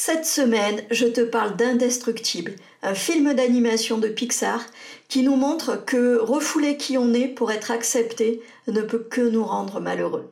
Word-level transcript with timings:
Cette 0.00 0.26
semaine, 0.26 0.80
je 0.92 1.06
te 1.06 1.22
parle 1.22 1.56
d'Indestructible, 1.56 2.54
un 2.84 2.94
film 2.94 3.34
d'animation 3.34 3.98
de 3.98 4.06
Pixar 4.06 4.64
qui 5.08 5.24
nous 5.24 5.34
montre 5.34 5.84
que 5.84 6.18
refouler 6.18 6.76
qui 6.76 6.96
on 6.96 7.12
est 7.12 7.26
pour 7.26 7.50
être 7.50 7.72
accepté 7.72 8.40
ne 8.68 8.80
peut 8.80 9.00
que 9.00 9.20
nous 9.20 9.42
rendre 9.42 9.80
malheureux. 9.80 10.30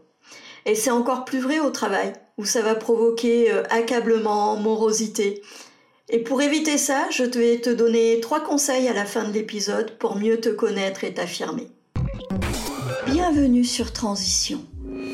Et 0.66 0.76
c'est 0.76 0.92
encore 0.92 1.24
plus 1.24 1.40
vrai 1.40 1.58
au 1.58 1.70
travail, 1.70 2.12
où 2.38 2.44
ça 2.44 2.62
va 2.62 2.76
provoquer 2.76 3.50
euh, 3.50 3.64
accablement, 3.68 4.56
morosité. 4.56 5.42
Et 6.10 6.20
pour 6.20 6.42
éviter 6.42 6.78
ça, 6.78 7.08
je 7.10 7.24
vais 7.24 7.58
te 7.58 7.70
donner 7.70 8.20
trois 8.20 8.44
conseils 8.44 8.86
à 8.86 8.92
la 8.92 9.04
fin 9.04 9.24
de 9.24 9.32
l'épisode 9.32 9.98
pour 9.98 10.14
mieux 10.14 10.40
te 10.40 10.48
connaître 10.48 11.02
et 11.02 11.12
t'affirmer. 11.12 11.66
Bienvenue 13.06 13.64
sur 13.64 13.92
Transition 13.92 14.64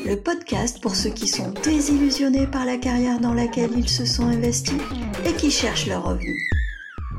le 0.05 0.15
podcast 0.15 0.81
pour 0.81 0.95
ceux 0.95 1.09
qui 1.09 1.27
sont 1.27 1.53
désillusionnés 1.63 2.47
par 2.47 2.65
la 2.65 2.77
carrière 2.77 3.19
dans 3.19 3.33
laquelle 3.33 3.71
ils 3.75 3.89
se 3.89 4.05
sont 4.05 4.25
investis 4.25 4.77
et 5.25 5.33
qui 5.33 5.49
cherchent 5.49 5.87
leur 5.87 6.03
revenu. 6.03 6.37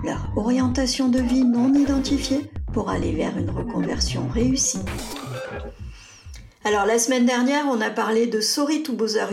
Leur 0.04 0.30
orientation 0.36 1.08
de 1.08 1.20
vie 1.20 1.44
non 1.44 1.72
identifiée 1.74 2.50
pour 2.72 2.90
aller 2.90 3.12
vers 3.12 3.36
une 3.38 3.50
reconversion 3.50 4.28
réussie. 4.28 4.84
Alors 6.64 6.86
la 6.86 6.98
semaine 6.98 7.26
dernière, 7.26 7.66
on 7.68 7.80
a 7.80 7.90
parlé 7.90 8.26
de 8.26 8.40
Sorry 8.40 8.82
to 8.82 8.92
Bother 8.92 9.28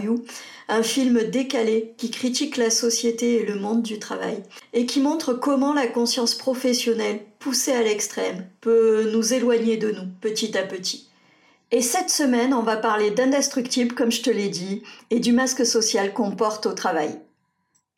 un 0.69 0.83
film 0.83 1.23
décalé 1.23 1.93
qui 1.97 2.09
critique 2.09 2.55
la 2.55 2.69
société 2.69 3.41
et 3.41 3.45
le 3.45 3.59
monde 3.59 3.83
du 3.83 3.99
travail 3.99 4.41
et 4.73 4.85
qui 4.85 5.01
montre 5.01 5.33
comment 5.33 5.73
la 5.73 5.87
conscience 5.87 6.35
professionnelle, 6.35 7.19
poussée 7.39 7.73
à 7.73 7.83
l'extrême, 7.83 8.47
peut 8.61 9.09
nous 9.11 9.33
éloigner 9.33 9.75
de 9.75 9.91
nous 9.91 10.07
petit 10.21 10.57
à 10.57 10.63
petit. 10.63 11.10
Et 11.73 11.81
cette 11.81 12.09
semaine, 12.09 12.53
on 12.53 12.63
va 12.63 12.75
parler 12.75 13.11
d'Indestructible, 13.11 13.95
comme 13.95 14.11
je 14.11 14.21
te 14.21 14.29
l'ai 14.29 14.49
dit, 14.49 14.83
et 15.09 15.19
du 15.19 15.31
masque 15.31 15.65
social 15.65 16.13
qu'on 16.13 16.31
porte 16.31 16.65
au 16.65 16.73
travail. 16.73 17.17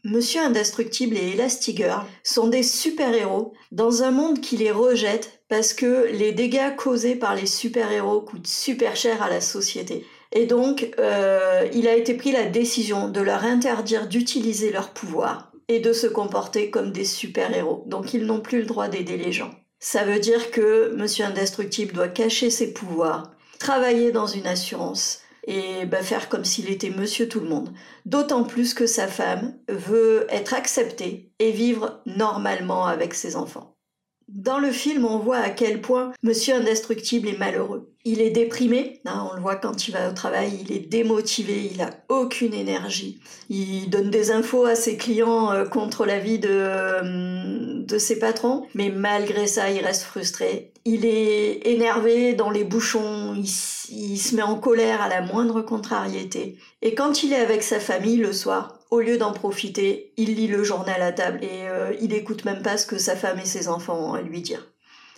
Monsieur 0.03 0.41
Indestructible 0.41 1.17
et 1.17 1.31
Elastigirl 1.31 2.05
sont 2.23 2.47
des 2.47 2.61
super-héros 2.61 3.53
dans 3.71 4.03
un 4.03 4.11
monde 4.11 4.41
qui 4.41 4.57
les 4.57 4.69
rejette 4.69 5.41
parce 5.47 5.73
que 5.73 6.07
les 6.11 6.33
dégâts 6.33 6.75
causés 6.75 7.15
par 7.15 7.35
les 7.35 7.47
super-héros 7.47 8.21
coûtent 8.21 8.45
super 8.45 8.95
cher 8.95 9.23
à 9.23 9.29
la 9.29 9.41
société. 9.41 10.05
Et 10.33 10.45
donc, 10.45 10.91
euh, 10.99 11.67
il 11.73 11.87
a 11.87 11.95
été 11.95 12.13
pris 12.13 12.31
la 12.31 12.45
décision 12.45 13.07
de 13.07 13.21
leur 13.21 13.43
interdire 13.43 14.07
d'utiliser 14.07 14.71
leur 14.71 14.89
pouvoir 14.89 15.51
et 15.67 15.79
de 15.79 15.93
se 15.93 16.07
comporter 16.07 16.69
comme 16.69 16.91
des 16.91 17.05
super-héros. 17.05 17.85
Donc, 17.87 18.13
ils 18.13 18.25
n'ont 18.25 18.41
plus 18.41 18.59
le 18.59 18.65
droit 18.65 18.89
d'aider 18.89 19.17
les 19.17 19.31
gens. 19.31 19.51
Ça 19.79 20.03
veut 20.03 20.19
dire 20.19 20.51
que 20.51 20.93
Monsieur 20.95 21.25
Indestructible 21.25 21.93
doit 21.93 22.07
cacher 22.07 22.49
ses 22.49 22.73
pouvoirs 22.73 23.32
travailler 23.63 24.11
dans 24.11 24.27
une 24.27 24.45
assurance 24.45 25.21
et 25.47 25.85
bah, 25.85 26.03
faire 26.03 26.27
comme 26.27 26.43
s'il 26.43 26.69
était 26.69 26.89
monsieur 26.89 27.29
tout 27.29 27.39
le 27.39 27.47
monde. 27.47 27.73
D'autant 28.05 28.43
plus 28.43 28.73
que 28.73 28.85
sa 28.85 29.07
femme 29.07 29.57
veut 29.69 30.27
être 30.29 30.53
acceptée 30.53 31.31
et 31.39 31.51
vivre 31.51 32.01
normalement 32.05 32.85
avec 32.85 33.13
ses 33.13 33.37
enfants. 33.37 33.77
Dans 34.27 34.59
le 34.59 34.71
film, 34.71 35.05
on 35.05 35.19
voit 35.19 35.37
à 35.37 35.49
quel 35.49 35.81
point 35.81 36.11
Monsieur 36.23 36.55
Indestructible 36.55 37.27
est 37.27 37.37
malheureux. 37.37 37.91
Il 38.05 38.21
est 38.21 38.31
déprimé, 38.31 39.01
hein, 39.05 39.27
on 39.31 39.35
le 39.35 39.41
voit 39.41 39.55
quand 39.55 39.87
il 39.87 39.91
va 39.91 40.09
au 40.09 40.13
travail, 40.13 40.59
il 40.61 40.71
est 40.75 40.89
démotivé, 40.89 41.69
il 41.73 41.81
a 41.81 41.89
aucune 42.09 42.53
énergie. 42.53 43.19
Il 43.49 43.89
donne 43.89 44.09
des 44.09 44.31
infos 44.31 44.65
à 44.65 44.75
ses 44.75 44.97
clients 44.97 45.51
euh, 45.51 45.65
contre 45.65 46.05
l'avis 46.05 46.39
de, 46.39 46.49
euh, 46.51 47.83
de 47.83 47.97
ses 47.97 48.19
patrons, 48.19 48.67
mais 48.73 48.89
malgré 48.89 49.47
ça, 49.47 49.69
il 49.69 49.85
reste 49.85 50.03
frustré 50.03 50.73
il 50.85 51.05
est 51.05 51.67
énervé 51.67 52.33
dans 52.33 52.49
les 52.49 52.63
bouchons, 52.63 53.35
il, 53.35 53.47
se 53.47 54.35
met 54.35 54.41
en 54.41 54.55
colère 54.55 55.01
à 55.01 55.07
la 55.07 55.21
moindre 55.21 55.61
contrariété. 55.61 56.57
Et 56.81 56.93
quand 56.93 57.23
il 57.23 57.31
est 57.31 57.39
avec 57.39 57.63
sa 57.63 57.79
famille 57.79 58.17
le 58.17 58.33
soir, 58.33 58.79
au 58.93 58.99
lieu 58.99 59.17
d'en 59.17 59.33
profiter, 59.33 60.13
il 60.17 60.35
lit 60.35 60.45
le 60.45 60.63
journal 60.63 61.01
à 61.01 61.11
table 61.11 61.39
et 61.41 61.67
euh, 61.67 61.93
il 61.99 62.13
écoute 62.13 62.45
même 62.45 62.61
pas 62.61 62.77
ce 62.77 62.85
que 62.85 62.99
sa 62.99 63.15
femme 63.15 63.39
et 63.39 63.45
ses 63.45 63.67
enfants 63.67 63.97
ont 63.97 64.13
à 64.13 64.21
lui 64.21 64.41
dire. 64.41 64.67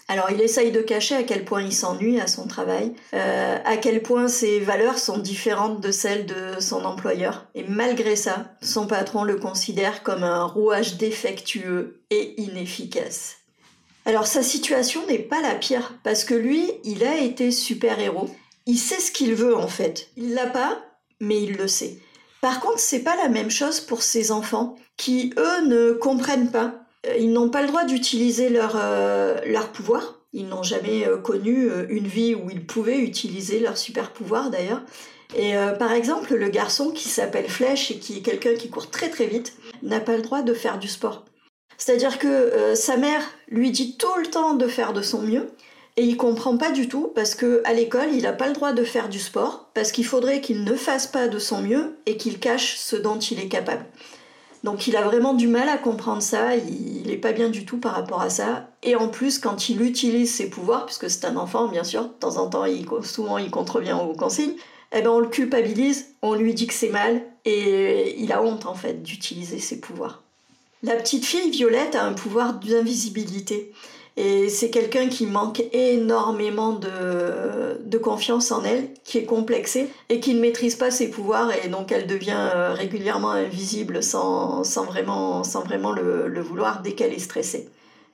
Alors 0.08 0.32
il 0.32 0.40
essaye 0.40 0.72
de 0.72 0.80
cacher 0.80 1.16
à 1.16 1.24
quel 1.24 1.44
point 1.44 1.62
il 1.62 1.74
s'ennuie 1.74 2.22
à 2.22 2.28
son 2.28 2.48
travail, 2.48 2.94
euh, 3.14 3.58
à 3.66 3.76
quel 3.76 4.02
point 4.02 4.30
ses 4.30 4.62
valeurs 4.62 4.98
sont 4.98 5.18
différentes 5.18 5.82
de 5.82 5.92
celles 5.92 6.26
de 6.26 6.62
son 6.62 6.86
employeur. 6.86 7.48
Et 7.54 7.66
malgré 7.68 8.16
ça, 8.16 8.46
son 8.62 8.88
patron 8.88 9.26
le 9.26 9.36
considère 9.36 10.04
comme 10.04 10.24
un 10.24 10.46
rouage 10.46 10.96
défectueux 10.96 12.02
et 12.12 12.40
inefficace. 12.40 13.40
Alors 14.06 14.26
sa 14.26 14.42
situation 14.42 15.06
n'est 15.08 15.20
pas 15.20 15.42
la 15.42 15.56
pire, 15.56 15.96
parce 16.02 16.24
que 16.24 16.36
lui, 16.36 16.72
il 16.86 17.04
a 17.04 17.18
été 17.18 17.52
super-héros. 17.52 18.30
Il 18.68 18.78
sait 18.78 19.02
ce 19.02 19.12
qu'il 19.12 19.36
veut 19.36 19.58
en 19.58 19.68
fait. 19.68 20.12
Il 20.16 20.34
l'a 20.34 20.48
pas, 20.48 20.82
mais 21.20 21.44
il 21.44 21.58
le 21.58 21.68
sait. 21.68 21.98
Par 22.46 22.60
contre, 22.60 22.78
c'est 22.78 23.00
pas 23.00 23.16
la 23.16 23.28
même 23.28 23.50
chose 23.50 23.80
pour 23.80 24.04
ses 24.04 24.32
enfants, 24.32 24.76
qui 24.98 25.34
eux 25.36 25.66
ne 25.66 25.94
comprennent 25.94 26.52
pas. 26.52 26.76
Euh, 27.08 27.16
ils 27.18 27.34
n'ont 27.34 27.50
pas 27.50 27.64
le 27.64 27.70
droit 27.70 27.86
d'utiliser 27.86 28.50
leur, 28.50 28.76
euh, 28.76 29.42
leur 29.48 29.72
pouvoir. 29.72 30.20
Ils 30.32 30.46
n'ont 30.46 30.62
jamais 30.62 31.08
euh, 31.08 31.18
connu 31.18 31.68
une 31.90 32.06
vie 32.06 32.36
où 32.36 32.52
ils 32.52 32.64
pouvaient 32.64 33.00
utiliser 33.00 33.60
leur 33.60 33.80
super 33.80 34.14
pouvoir 34.14 34.52
d'ailleurs. 34.52 34.84
Et 35.36 35.54
par 35.80 35.92
exemple, 35.92 36.36
le 36.36 36.50
garçon 36.50 36.92
qui 36.92 37.10
s'appelle 37.10 37.50
Flèche 37.50 37.90
et 37.90 37.98
qui 37.98 38.20
est 38.20 38.22
quelqu'un 38.22 38.54
qui 38.54 38.70
court 38.70 38.92
très 38.92 39.10
très 39.10 39.26
vite 39.26 39.54
n'a 39.82 40.00
pas 40.00 40.16
le 40.16 40.22
droit 40.22 40.44
de 40.44 40.54
faire 40.54 40.78
du 40.78 40.88
sport. 40.88 41.26
C'est-à-dire 41.80 42.20
que 42.20 42.76
sa 42.76 42.96
mère 42.96 43.24
lui 43.48 43.72
dit 43.72 43.98
tout 43.98 44.16
le 44.20 44.28
temps 44.28 44.54
de 44.54 44.68
faire 44.68 44.94
de 44.94 45.02
son 45.02 45.24
mieux 45.24 45.48
et 45.98 46.04
il 46.04 46.18
comprend 46.18 46.58
pas 46.58 46.72
du 46.72 46.88
tout 46.90 47.12
parce 47.16 47.36
que 47.36 47.62
à 47.64 47.74
l'école, 47.74 48.14
il 48.14 48.24
n'a 48.24 48.34
pas 48.34 48.48
le 48.48 48.54
droit 48.54 48.74
de 48.74 48.84
faire 48.84 49.08
du 49.08 49.20
sport 49.20 49.70
parce 49.74 49.92
qu'il 49.92 50.06
faudrait 50.06 50.42
qu'il 50.42 50.64
ne 50.64 50.74
fasse 50.74 51.08
pas 51.08 51.28
de 51.28 51.40
son 51.40 51.62
mieux 51.62 51.98
et 52.06 52.18
qu'il 52.18 52.40
cache 52.40 52.76
ce 52.78 52.96
dont 52.96 53.18
il 53.18 53.40
est 53.40 53.48
capable. 53.48 53.86
Donc 54.64 54.88
il 54.88 54.98
a 54.98 55.04
vraiment 55.04 55.34
du 55.34 55.48
mal 55.48 55.70
à 55.70 55.78
comprendre 55.78 56.24
ça, 56.24 56.56
il 56.56 57.04
n'est 57.06 57.18
pas 57.18 57.34
bien 57.34 57.50
du 57.50 57.66
tout 57.66 57.78
par 57.78 57.94
rapport 57.94 58.22
à 58.22 58.30
ça. 58.30 58.68
Et 58.84 58.96
en 58.96 59.10
plus, 59.10 59.38
quand 59.40 59.70
il 59.70 59.82
utilise 59.82 60.34
ses 60.34 60.50
pouvoirs, 60.50 60.86
puisque 60.86 61.10
c'est 61.10 61.26
un 61.26 61.38
enfant 61.38 61.68
bien 61.68 61.84
sûr, 61.84 62.04
de 62.04 62.10
temps 62.10 62.38
en 62.38 62.50
temps, 62.50 62.66
il, 62.66 62.86
souvent 63.04 63.38
il 63.38 63.52
contrevient 63.52 63.94
aux 63.94 64.14
consignes, 64.14 64.56
eh 64.92 65.02
ben 65.02 65.12
on 65.12 65.20
le 65.20 65.28
culpabilise, 65.28 66.08
on 66.22 66.34
lui 66.34 66.54
dit 66.54 66.68
que 66.68 66.74
c'est 66.74 66.90
mal, 66.90 67.22
et 67.46 68.20
il 68.20 68.32
a 68.34 68.42
honte 68.42 68.66
en 68.66 68.74
fait 68.74 69.04
d'utiliser 69.04 69.60
ses 69.60 69.80
pouvoirs. 69.80 70.24
La 70.84 70.96
petite 70.96 71.26
fille 71.26 71.52
Violette 71.52 71.96
a 71.96 72.04
un 72.04 72.14
pouvoir 72.14 72.56
d'invisibilité. 72.56 73.72
Et 74.18 74.48
c'est 74.48 74.70
quelqu'un 74.70 75.10
qui 75.10 75.26
manque 75.26 75.62
énormément 75.74 76.74
de, 76.74 77.98
confiance 77.98 78.52
en 78.52 78.64
elle, 78.64 78.90
qui 79.04 79.18
est 79.18 79.26
complexée 79.26 79.90
et 80.10 80.20
qui 80.20 80.34
ne 80.34 80.42
maîtrise 80.42 80.76
pas 80.76 80.92
ses 80.92 81.10
pouvoirs 81.10 81.50
et 81.64 81.70
donc 81.70 81.94
elle 81.94 82.08
devient 82.08 82.36
euh, 82.38 82.74
régulièrement 82.74 83.32
invisible 83.32 84.04
sans, 84.04 84.62
vraiment, 84.84 85.44
sans 85.46 85.64
vraiment 85.64 85.94
le, 85.94 86.42
vouloir 86.42 86.82
dès 86.82 86.92
qu'elle 86.92 87.14
est 87.14 87.20
stressée. 87.20 87.70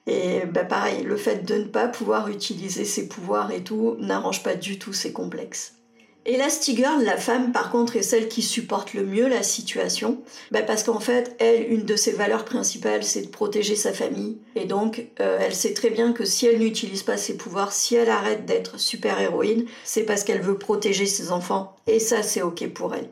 Et 0.05 0.45
bah 0.45 0.63
pareil, 0.63 1.03
le 1.03 1.17
fait 1.17 1.45
de 1.45 1.55
ne 1.55 1.63
pas 1.65 1.87
pouvoir 1.87 2.29
utiliser 2.29 2.85
ses 2.85 3.07
pouvoirs 3.07 3.51
et 3.51 3.63
tout 3.63 3.95
n'arrange 3.99 4.43
pas 4.43 4.55
du 4.55 4.77
tout 4.77 4.93
ses 4.93 5.11
complexes. 5.11 5.80
Elastigirl, 6.25 7.03
la 7.03 7.17
femme, 7.17 7.51
par 7.51 7.71
contre, 7.71 7.95
est 7.95 8.03
celle 8.03 8.27
qui 8.27 8.43
supporte 8.43 8.93
le 8.93 9.03
mieux 9.03 9.27
la 9.27 9.41
situation, 9.41 10.21
bah, 10.51 10.61
parce 10.61 10.83
qu'en 10.83 10.99
fait, 10.99 11.35
elle, 11.39 11.71
une 11.73 11.83
de 11.83 11.95
ses 11.95 12.11
valeurs 12.11 12.45
principales, 12.45 13.03
c'est 13.03 13.23
de 13.23 13.27
protéger 13.27 13.75
sa 13.75 13.91
famille. 13.91 14.37
Et 14.55 14.65
donc, 14.65 15.07
euh, 15.19 15.39
elle 15.41 15.55
sait 15.55 15.73
très 15.73 15.89
bien 15.89 16.13
que 16.13 16.23
si 16.23 16.45
elle 16.45 16.59
n'utilise 16.59 17.01
pas 17.01 17.17
ses 17.17 17.37
pouvoirs, 17.37 17.71
si 17.71 17.95
elle 17.95 18.11
arrête 18.11 18.45
d'être 18.45 18.79
super-héroïne, 18.79 19.65
c'est 19.83 20.03
parce 20.03 20.23
qu'elle 20.23 20.41
veut 20.41 20.59
protéger 20.59 21.07
ses 21.07 21.31
enfants. 21.31 21.75
Et 21.87 21.99
ça, 21.99 22.21
c'est 22.21 22.43
OK 22.43 22.67
pour 22.67 22.93
elle. 22.93 23.09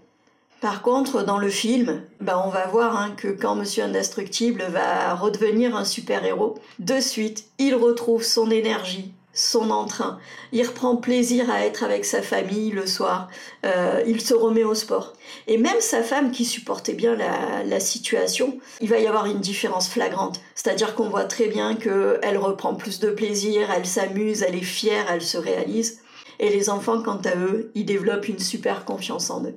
Par 0.61 0.81
contre, 0.81 1.23
dans 1.23 1.39
le 1.39 1.49
film, 1.49 2.03
bah, 2.19 2.43
on 2.45 2.49
va 2.49 2.67
voir 2.67 2.95
hein, 2.95 3.15
que 3.17 3.29
quand 3.29 3.55
Monsieur 3.55 3.83
Indestructible 3.83 4.63
va 4.69 5.15
redevenir 5.15 5.75
un 5.75 5.85
super-héros, 5.85 6.59
de 6.77 6.99
suite, 6.99 7.45
il 7.57 7.73
retrouve 7.73 8.23
son 8.23 8.51
énergie, 8.51 9.13
son 9.39 9.71
entrain. 9.71 10.19
Il 10.51 10.65
reprend 10.67 10.97
plaisir 10.97 11.49
à 11.49 11.65
être 11.65 11.83
avec 11.83 12.03
sa 12.03 12.21
famille 12.21 12.71
le 12.71 12.85
soir. 12.85 13.29
Euh, 13.65 14.03
il 14.05 14.21
se 14.21 14.33
remet 14.33 14.63
au 14.63 14.75
sport. 14.75 15.13
Et 15.47 15.57
même 15.57 15.79
sa 15.79 16.03
femme 16.03 16.31
qui 16.31 16.45
supportait 16.45 16.93
bien 16.93 17.15
la, 17.15 17.79
situation, 17.79 18.59
il 18.81 18.89
va 18.89 18.99
y 18.99 19.07
avoir 19.07 19.25
une 19.25 19.39
différence 19.39 19.87
flagrante. 19.87 20.41
C'est-à-dire 20.55 20.95
qu'on 20.95 21.09
voit 21.09 21.23
très 21.23 21.47
bien 21.47 21.75
qu'elle 21.75 22.37
reprend 22.37 22.75
plus 22.75 22.99
de 22.99 23.09
plaisir, 23.09 23.69
elle 23.73 23.85
s'amuse, 23.85 24.43
elle 24.43 24.55
est 24.55 24.61
fière, 24.61 25.05
elle 25.09 25.21
se 25.21 25.37
réalise. 25.37 26.01
Et 26.39 26.49
les 26.49 26.69
enfants, 26.69 27.01
quant 27.01 27.21
à 27.23 27.37
eux, 27.37 27.71
ils 27.75 27.85
développent 27.85 28.27
une 28.27 28.39
super 28.39 28.83
confiance 28.83 29.29
en 29.29 29.45
eux. 29.45 29.55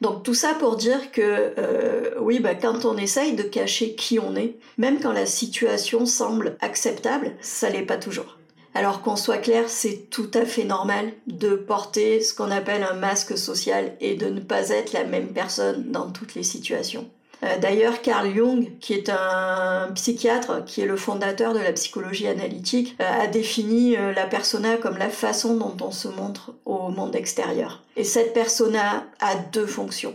Donc 0.00 0.22
tout 0.22 0.34
ça 0.34 0.54
pour 0.54 0.76
dire 0.76 1.10
que 1.10 1.54
euh, 1.58 2.10
oui, 2.20 2.38
bah, 2.38 2.54
quand 2.54 2.84
on 2.84 2.96
essaye 2.96 3.34
de 3.34 3.42
cacher 3.42 3.94
qui 3.94 4.20
on 4.20 4.36
est, 4.36 4.54
même 4.76 5.00
quand 5.00 5.12
la 5.12 5.26
situation 5.26 6.06
semble 6.06 6.56
acceptable, 6.60 7.32
ça 7.40 7.68
l'est 7.68 7.82
pas 7.82 7.96
toujours. 7.96 8.38
Alors 8.74 9.02
qu'on 9.02 9.16
soit 9.16 9.38
clair, 9.38 9.64
c'est 9.68 10.10
tout 10.10 10.30
à 10.34 10.44
fait 10.44 10.64
normal 10.64 11.12
de 11.26 11.54
porter 11.54 12.20
ce 12.20 12.34
qu'on 12.34 12.50
appelle 12.50 12.82
un 12.82 12.94
masque 12.94 13.36
social 13.36 13.96
et 14.00 14.14
de 14.14 14.26
ne 14.26 14.40
pas 14.40 14.68
être 14.68 14.92
la 14.92 15.04
même 15.04 15.28
personne 15.28 15.90
dans 15.90 16.10
toutes 16.10 16.34
les 16.34 16.42
situations. 16.42 17.08
Euh, 17.44 17.58
d'ailleurs, 17.58 18.02
Carl 18.02 18.34
Jung, 18.34 18.68
qui 18.80 18.94
est 18.94 19.10
un 19.10 19.90
psychiatre, 19.94 20.64
qui 20.64 20.80
est 20.80 20.86
le 20.86 20.96
fondateur 20.96 21.54
de 21.54 21.60
la 21.60 21.72
psychologie 21.72 22.26
analytique, 22.26 22.96
euh, 23.00 23.22
a 23.24 23.26
défini 23.26 23.96
euh, 23.96 24.12
la 24.12 24.26
persona 24.26 24.76
comme 24.76 24.98
la 24.98 25.08
façon 25.08 25.56
dont 25.56 25.76
on 25.80 25.92
se 25.92 26.08
montre 26.08 26.52
au 26.64 26.88
monde 26.88 27.14
extérieur. 27.14 27.84
Et 27.96 28.04
cette 28.04 28.34
persona 28.34 29.06
a 29.20 29.36
deux 29.52 29.66
fonctions. 29.66 30.14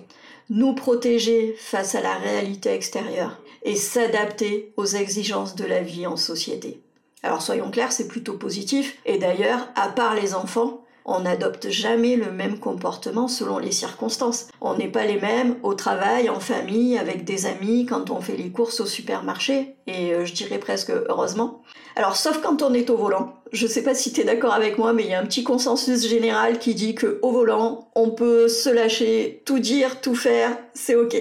nous 0.49 0.75
protéger 0.75 1.55
face 1.57 1.95
à 1.95 2.01
la 2.01 2.15
réalité 2.15 2.73
extérieure 2.73 3.39
et 3.63 3.77
s'adapter 3.77 4.73
aux 4.75 4.85
exigences 4.85 5.55
de 5.55 5.63
la 5.63 5.81
vie 5.81 6.05
en 6.05 6.17
société. 6.17 6.82
Alors 7.23 7.41
soyons 7.41 7.71
clairs, 7.71 7.93
c'est 7.93 8.07
plutôt 8.07 8.33
positif, 8.33 8.97
et 9.05 9.17
d'ailleurs, 9.17 9.69
à 9.75 9.87
part 9.87 10.13
les 10.13 10.35
enfants, 10.35 10.83
on 11.05 11.21
n'adopte 11.21 11.69
jamais 11.69 12.15
le 12.15 12.31
même 12.31 12.59
comportement 12.59 13.27
selon 13.27 13.57
les 13.57 13.71
circonstances. 13.71 14.47
On 14.61 14.75
n'est 14.75 14.87
pas 14.87 15.05
les 15.05 15.19
mêmes 15.19 15.57
au 15.63 15.73
travail, 15.73 16.29
en 16.29 16.39
famille, 16.39 16.97
avec 16.97 17.25
des 17.25 17.45
amis, 17.45 17.85
quand 17.85 18.09
on 18.09 18.21
fait 18.21 18.37
les 18.37 18.51
courses 18.51 18.79
au 18.79 18.85
supermarché, 18.85 19.75
et 19.87 20.13
euh, 20.13 20.25
je 20.25 20.33
dirais 20.33 20.59
presque 20.59 20.91
heureusement. 20.91 21.61
Alors 21.95 22.15
sauf 22.15 22.41
quand 22.41 22.61
on 22.61 22.73
est 22.73 22.89
au 22.89 22.97
volant. 22.97 23.35
Je 23.51 23.67
sais 23.67 23.83
pas 23.83 23.93
si 23.93 24.13
tu 24.13 24.21
es 24.21 24.23
d'accord 24.23 24.53
avec 24.53 24.77
moi, 24.77 24.93
mais 24.93 25.03
il 25.03 25.09
y 25.09 25.13
a 25.13 25.19
un 25.19 25.25
petit 25.25 25.43
consensus 25.43 26.07
général 26.07 26.57
qui 26.57 26.73
dit 26.73 26.95
que 26.95 27.19
au 27.21 27.31
volant, 27.31 27.89
on 27.95 28.11
peut 28.11 28.47
se 28.47 28.69
lâcher, 28.69 29.43
tout 29.45 29.59
dire, 29.59 30.01
tout 30.01 30.15
faire, 30.15 30.57
c'est 30.73 30.95
ok. 30.95 31.15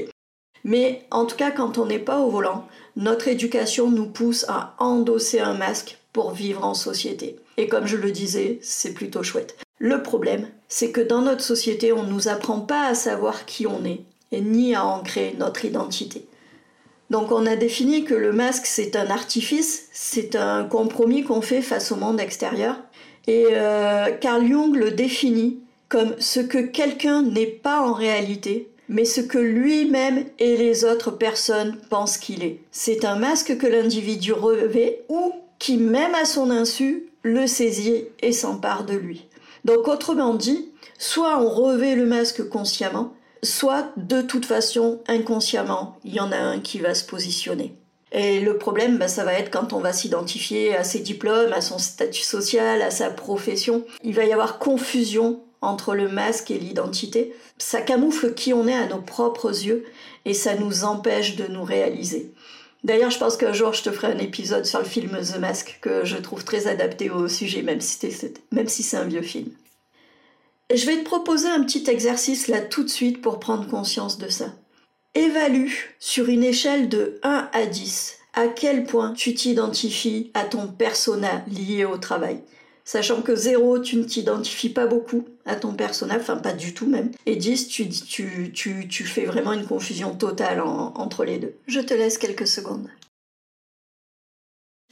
Mais 0.65 1.07
en 1.11 1.27
tout 1.27 1.37
cas, 1.37 1.51
quand 1.51 1.79
on 1.79 1.87
n'est 1.87 1.99
pas 1.99 2.21
au 2.21 2.31
volant, 2.31 2.67
notre 2.97 3.29
éducation 3.29 3.91
nous 3.91 4.07
pousse 4.07 4.45
à 4.49 4.75
endosser 4.79 5.41
un 5.41 5.55
masque 5.55 5.99
pour 6.13 6.33
vivre 6.33 6.65
en 6.65 6.75
société. 6.75 7.37
Et 7.57 7.69
comme 7.69 7.87
je 7.87 7.97
le 7.97 8.11
disais, 8.11 8.59
c'est 8.63 8.93
plutôt 8.93 9.23
chouette. 9.23 9.57
Le 9.79 10.03
problème, 10.03 10.49
c'est 10.69 10.91
que 10.91 11.01
dans 11.01 11.23
notre 11.23 11.43
société, 11.43 11.93
on 11.93 12.05
ne 12.05 12.13
nous 12.13 12.29
apprend 12.29 12.61
pas 12.61 12.87
à 12.87 12.95
savoir 12.95 13.47
qui 13.47 13.67
on 13.67 13.85
est, 13.85 14.03
et 14.31 14.41
ni 14.41 14.75
à 14.75 14.85
ancrer 14.85 15.35
notre 15.39 15.65
identité. 15.65 16.27
Donc 17.11 17.31
on 17.31 17.47
a 17.47 17.57
défini 17.57 18.05
que 18.05 18.15
le 18.15 18.33
masque, 18.33 18.65
c'est 18.65 18.97
un 18.97 19.11
artifice, 19.11 19.89
c'est 19.93 20.35
un 20.35 20.65
compromis 20.65 21.25
qu'on 21.25 21.43
fait 21.43 21.61
face 21.61 21.93
au 21.93 21.97
monde 21.97 22.19
extérieur. 22.21 22.77
Et 23.27 23.49
euh, 23.51 24.11
Carl 24.21 24.47
Jung 24.47 24.75
le 24.75 24.91
définit 24.91 25.61
comme 25.89 26.15
ce 26.19 26.41
que 26.41 26.59
quelqu'un 26.59 27.23
n'est 27.23 27.47
pas 27.47 27.83
en 27.83 27.93
réalité, 27.93 28.71
mais 28.93 29.07
ce 29.07 29.23
que 29.23 29.39
lui-même 29.39 30.27
et 30.39 30.57
les 30.57 30.85
autres 30.85 31.11
personnes 31.11 31.79
pensent 31.89 32.19
qu'il 32.19 32.45
est. 32.45 32.61
C'est 32.71 33.05
un 33.05 33.17
masque 33.17 33.57
que 33.57 33.67
l'individu 33.67 34.33
revêt 34.33 35.03
ou 35.09 35.33
qui, 35.59 35.79
même 35.79 36.15
à 36.15 36.27
son 36.27 36.51
insu, 36.51 37.09
le 37.23 37.47
saisit 37.47 38.05
et 38.21 38.33
s'empare 38.33 38.85
de 38.85 38.95
lui. 38.95 39.27
Donc 39.65 39.89
autrement 39.89 40.35
dit, 40.35 40.69
soit 40.99 41.39
on 41.41 41.49
revêt 41.49 41.97
le 41.97 42.05
masque 42.05 42.49
consciemment, 42.49 43.15
soit 43.43 43.89
de 43.97 44.21
toute 44.21 44.45
façon 44.45 45.01
inconsciemment, 45.09 45.97
il 46.05 46.15
y 46.15 46.21
en 46.21 46.31
a 46.31 46.37
un 46.37 46.61
qui 46.61 46.79
va 46.79 46.95
se 46.95 47.05
positionner. 47.05 47.75
Et 48.13 48.41
le 48.41 48.59
problème, 48.59 48.99
bah, 48.99 49.09
ça 49.09 49.25
va 49.25 49.33
être 49.33 49.51
quand 49.51 49.73
on 49.73 49.81
va 49.81 49.95
s'identifier 49.95 50.77
à 50.77 50.85
ses 50.85 50.99
diplômes, 50.99 51.55
à 51.55 51.63
son 51.63 51.79
statut 51.79 52.23
social, 52.23 52.83
à 52.83 52.91
sa 52.91 53.09
profession. 53.09 53.85
Il 54.05 54.15
va 54.15 54.25
y 54.25 54.35
avoir 54.35 54.59
confusion 54.59 55.41
entre 55.63 55.95
le 55.95 56.09
masque 56.09 56.51
et 56.51 56.59
l'identité. 56.59 57.35
Ça 57.57 57.81
camoufle 57.81 58.35
qui 58.35 58.53
on 58.53 58.69
est 58.69 58.75
à 58.75 58.87
nos 58.87 59.01
propres 59.01 59.49
yeux 59.49 59.85
et 60.25 60.35
ça 60.35 60.57
nous 60.57 60.85
empêche 60.85 61.37
de 61.37 61.47
nous 61.47 61.65
réaliser. 61.65 62.33
D'ailleurs, 62.85 63.11
je 63.11 63.19
pense 63.19 63.37
qu'un 63.37 63.53
jour, 63.53 63.73
je 63.73 63.85
te 63.85 63.93
ferai 63.93 64.09
un 64.09 64.19
épisode 64.19 64.67
sur 64.67 64.81
le 64.81 64.85
film 64.85 65.11
The 65.11 65.39
Mask 65.39 65.79
que 65.81 66.05
je 66.05 66.17
trouve 66.17 66.45
très 66.45 66.67
adapté 66.67 67.11
au 67.11 67.29
sujet, 67.29 67.63
même 67.63 67.81
si, 67.81 68.83
c'est 68.83 68.97
un 68.97 69.05
vieux 69.05 69.23
film. 69.23 69.51
je 70.75 70.87
vais 70.87 70.97
te 70.97 71.05
proposer 71.05 71.49
un 71.49 71.63
petit 71.63 71.89
exercice 71.89 72.49
là 72.49 72.61
tout 72.61 72.83
de 72.83 72.89
suite 72.89 73.23
pour 73.23 73.39
prendre 73.39 73.69
conscience 73.69 74.19
de 74.19 74.29
ça. 74.29 74.53
Évalue 75.15 75.71
sur 76.01 76.29
une 76.29 76.43
échelle 76.43 76.89
de 76.89 77.21
1 77.23 77.51
à 77.53 77.67
10 77.67 78.19
à 78.35 78.49
quel 78.49 78.85
point 78.85 79.13
tu 79.13 79.35
t'identifies 79.35 80.31
à 80.35 80.45
ton 80.45 80.67
persona 80.69 81.45
lié 81.49 81.85
au 81.85 81.99
travail. 81.99 82.41
Sachant 82.85 83.23
que 83.23 83.37
0, 83.37 83.79
tu 83.79 83.97
ne 83.97 84.05
t'identifies 84.05 84.71
pas 84.71 84.87
beaucoup 84.87 85.25
à 85.45 85.57
ton 85.57 85.73
personnage, 85.73 86.21
enfin 86.21 86.37
pas 86.37 86.53
du 86.53 86.75
tout 86.75 86.87
même. 86.87 87.11
Et 87.27 87.37
10, 87.37 87.69
tu, 87.69 87.89
tu, 87.89 88.51
tu, 88.53 88.89
tu 88.89 89.05
fais 89.05 89.25
vraiment 89.25 89.53
une 89.53 89.67
confusion 89.67 90.15
totale 90.15 90.61
entre 90.61 91.25
les 91.25 91.39
deux. 91.39 91.55
Je 91.67 91.81
te 91.81 91.95
laisse 91.95 92.19
quelques 92.19 92.47
secondes. 92.47 92.89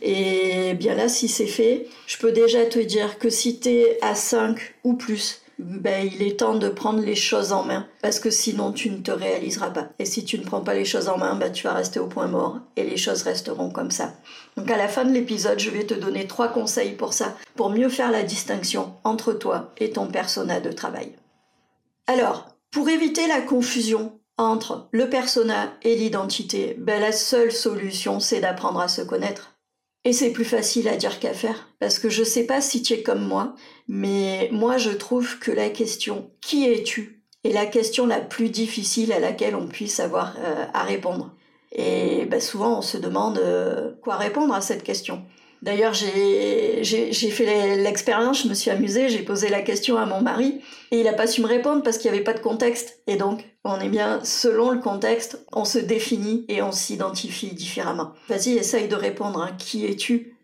Et 0.03 0.75
bien 0.75 0.95
là, 0.95 1.09
si 1.09 1.29
c'est 1.29 1.47
fait, 1.47 1.87
je 2.07 2.17
peux 2.17 2.33
déjà 2.33 2.65
te 2.65 2.79
dire 2.79 3.19
que 3.19 3.29
si 3.29 3.61
tu 3.61 3.69
es 3.69 3.99
à 4.03 4.15
5 4.15 4.59
ou 4.85 4.95
plus, 4.95 5.43
ben, 5.65 6.09
il 6.13 6.23
est 6.23 6.41
temps 6.41 6.55
de 6.55 6.69
prendre 6.69 7.01
les 7.01 7.15
choses 7.15 7.53
en 7.53 7.65
main, 7.65 7.87
parce 8.03 8.21
que 8.21 8.31
sinon 8.31 8.73
tu 8.73 8.91
ne 8.91 8.99
te 8.99 9.11
réaliseras 9.11 9.71
pas. 9.71 9.89
Et 9.99 10.05
si 10.05 10.25
tu 10.25 10.39
ne 10.39 10.45
prends 10.45 10.61
pas 10.61 10.75
les 10.75 10.85
choses 10.85 11.09
en 11.09 11.19
main, 11.19 11.35
ben, 11.35 11.53
tu 11.53 11.65
vas 11.65 11.75
rester 11.75 12.01
au 12.01 12.07
point 12.07 12.27
mort, 12.27 12.59
et 12.77 12.85
les 12.85 12.97
choses 12.97 13.23
resteront 13.23 13.71
comme 13.71 13.91
ça. 13.91 14.13
Donc 14.57 14.71
à 14.71 14.77
la 14.77 14.89
fin 14.89 15.05
de 15.05 15.13
l'épisode, 15.13 15.59
je 15.59 15.71
vais 15.71 15.85
te 15.85 15.95
donner 15.95 16.27
trois 16.27 16.49
conseils 16.49 16.93
pour 16.93 17.13
ça, 17.13 17.37
pour 17.57 17.71
mieux 17.71 17.89
faire 17.89 18.11
la 18.11 18.23
distinction 18.23 18.95
entre 19.05 19.33
toi 19.33 19.73
et 19.79 19.91
ton 19.91 20.07
persona 20.07 20.61
de 20.61 20.73
travail. 20.73 21.15
Alors, 22.07 22.49
pour 22.71 22.89
éviter 22.89 23.27
la 23.27 23.41
confusion 23.41 24.19
entre 24.37 24.89
le 24.91 25.09
persona 25.11 25.73
et 25.83 25.97
l'identité, 25.97 26.77
ben, 26.79 27.01
la 27.01 27.13
seule 27.13 27.53
solution, 27.53 28.21
c'est 28.21 28.41
d'apprendre 28.41 28.81
à 28.81 28.89
se 28.89 29.03
connaître. 29.03 29.55
Et 30.05 30.13
c'est 30.13 30.31
plus 30.31 30.47
facile 30.47 30.89
à 30.89 30.97
dire 30.97 31.21
qu'à 31.21 31.35
faire, 31.35 31.69
parce 31.79 31.99
que 31.99 32.09
je 32.09 32.25
sais 32.25 32.45
pas 32.45 32.63
si 32.63 32.83
tu 32.83 32.95
es 32.95 33.03
comme 33.03 33.23
moi, 33.23 33.55
mais 33.87 34.49
moi 34.51 34.79
je 34.79 34.91
trouve 34.91 35.39
que 35.39 35.51
la 35.51 35.69
question 35.69 36.31
qui 36.41 36.67
es-tu 36.67 37.23
est 37.45 37.53
la 37.53 37.67
question 37.67 38.07
la 38.07 38.21
plus 38.21 38.49
difficile 38.49 39.13
à 39.13 39.19
laquelle 39.19 39.55
on 39.55 39.69
puisse 39.69 40.01
avoir 40.01 40.37
euh, 40.39 40.65
à 40.73 40.85
répondre. 40.85 41.35
Et 41.73 42.25
bah, 42.27 42.41
souvent 42.41 42.79
on 42.79 42.83
se 42.83 42.97
demande 42.97 43.39
euh, 43.39 43.93
quoi 44.03 44.17
répondre 44.17 44.55
à 44.55 44.63
cette 44.63 44.83
question. 44.83 45.23
D'ailleurs, 45.63 45.93
j'ai 45.93 46.83
fait 46.83 47.77
l'expérience, 47.77 48.45
je 48.45 48.49
me 48.49 48.55
suis 48.55 48.71
amusée, 48.71 49.11
j'ai 49.11 49.23
posé 49.23 49.49
la 49.49 49.61
question 49.61 49.99
à 49.99 50.07
mon 50.07 50.23
mari 50.23 50.61
et 50.91 51.01
il 51.01 51.05
n'a 51.05 51.13
pas 51.13 51.27
su 51.27 51.43
me 51.43 51.47
répondre 51.47 51.83
parce 51.83 51.99
qu'il 51.99 52.11
n'y 52.11 52.17
avait 52.17 52.25
pas 52.25 52.33
de 52.33 52.41
contexte. 52.41 53.01
Et 53.07 53.17
donc, 53.17 53.45
on 53.65 53.79
est 53.79 53.91
bien, 53.91 54.21
selon 54.25 54.71
le 54.71 54.81
contexte, 54.81 55.45
on 55.53 55.67
se 55.67 55.79
définit 55.79 56.47
et 56.49 56.63
on 56.63 56.73
s'identifie 56.73 57.55
différemment. 57.55 58.15
Vas-y, 58.29 58.57
essaye 58.57 58.89
de 58.89 58.97
répondre. 58.97 59.43
Hein. 59.43 59.51
Qui 59.59 59.85
es-tu? 59.85 60.35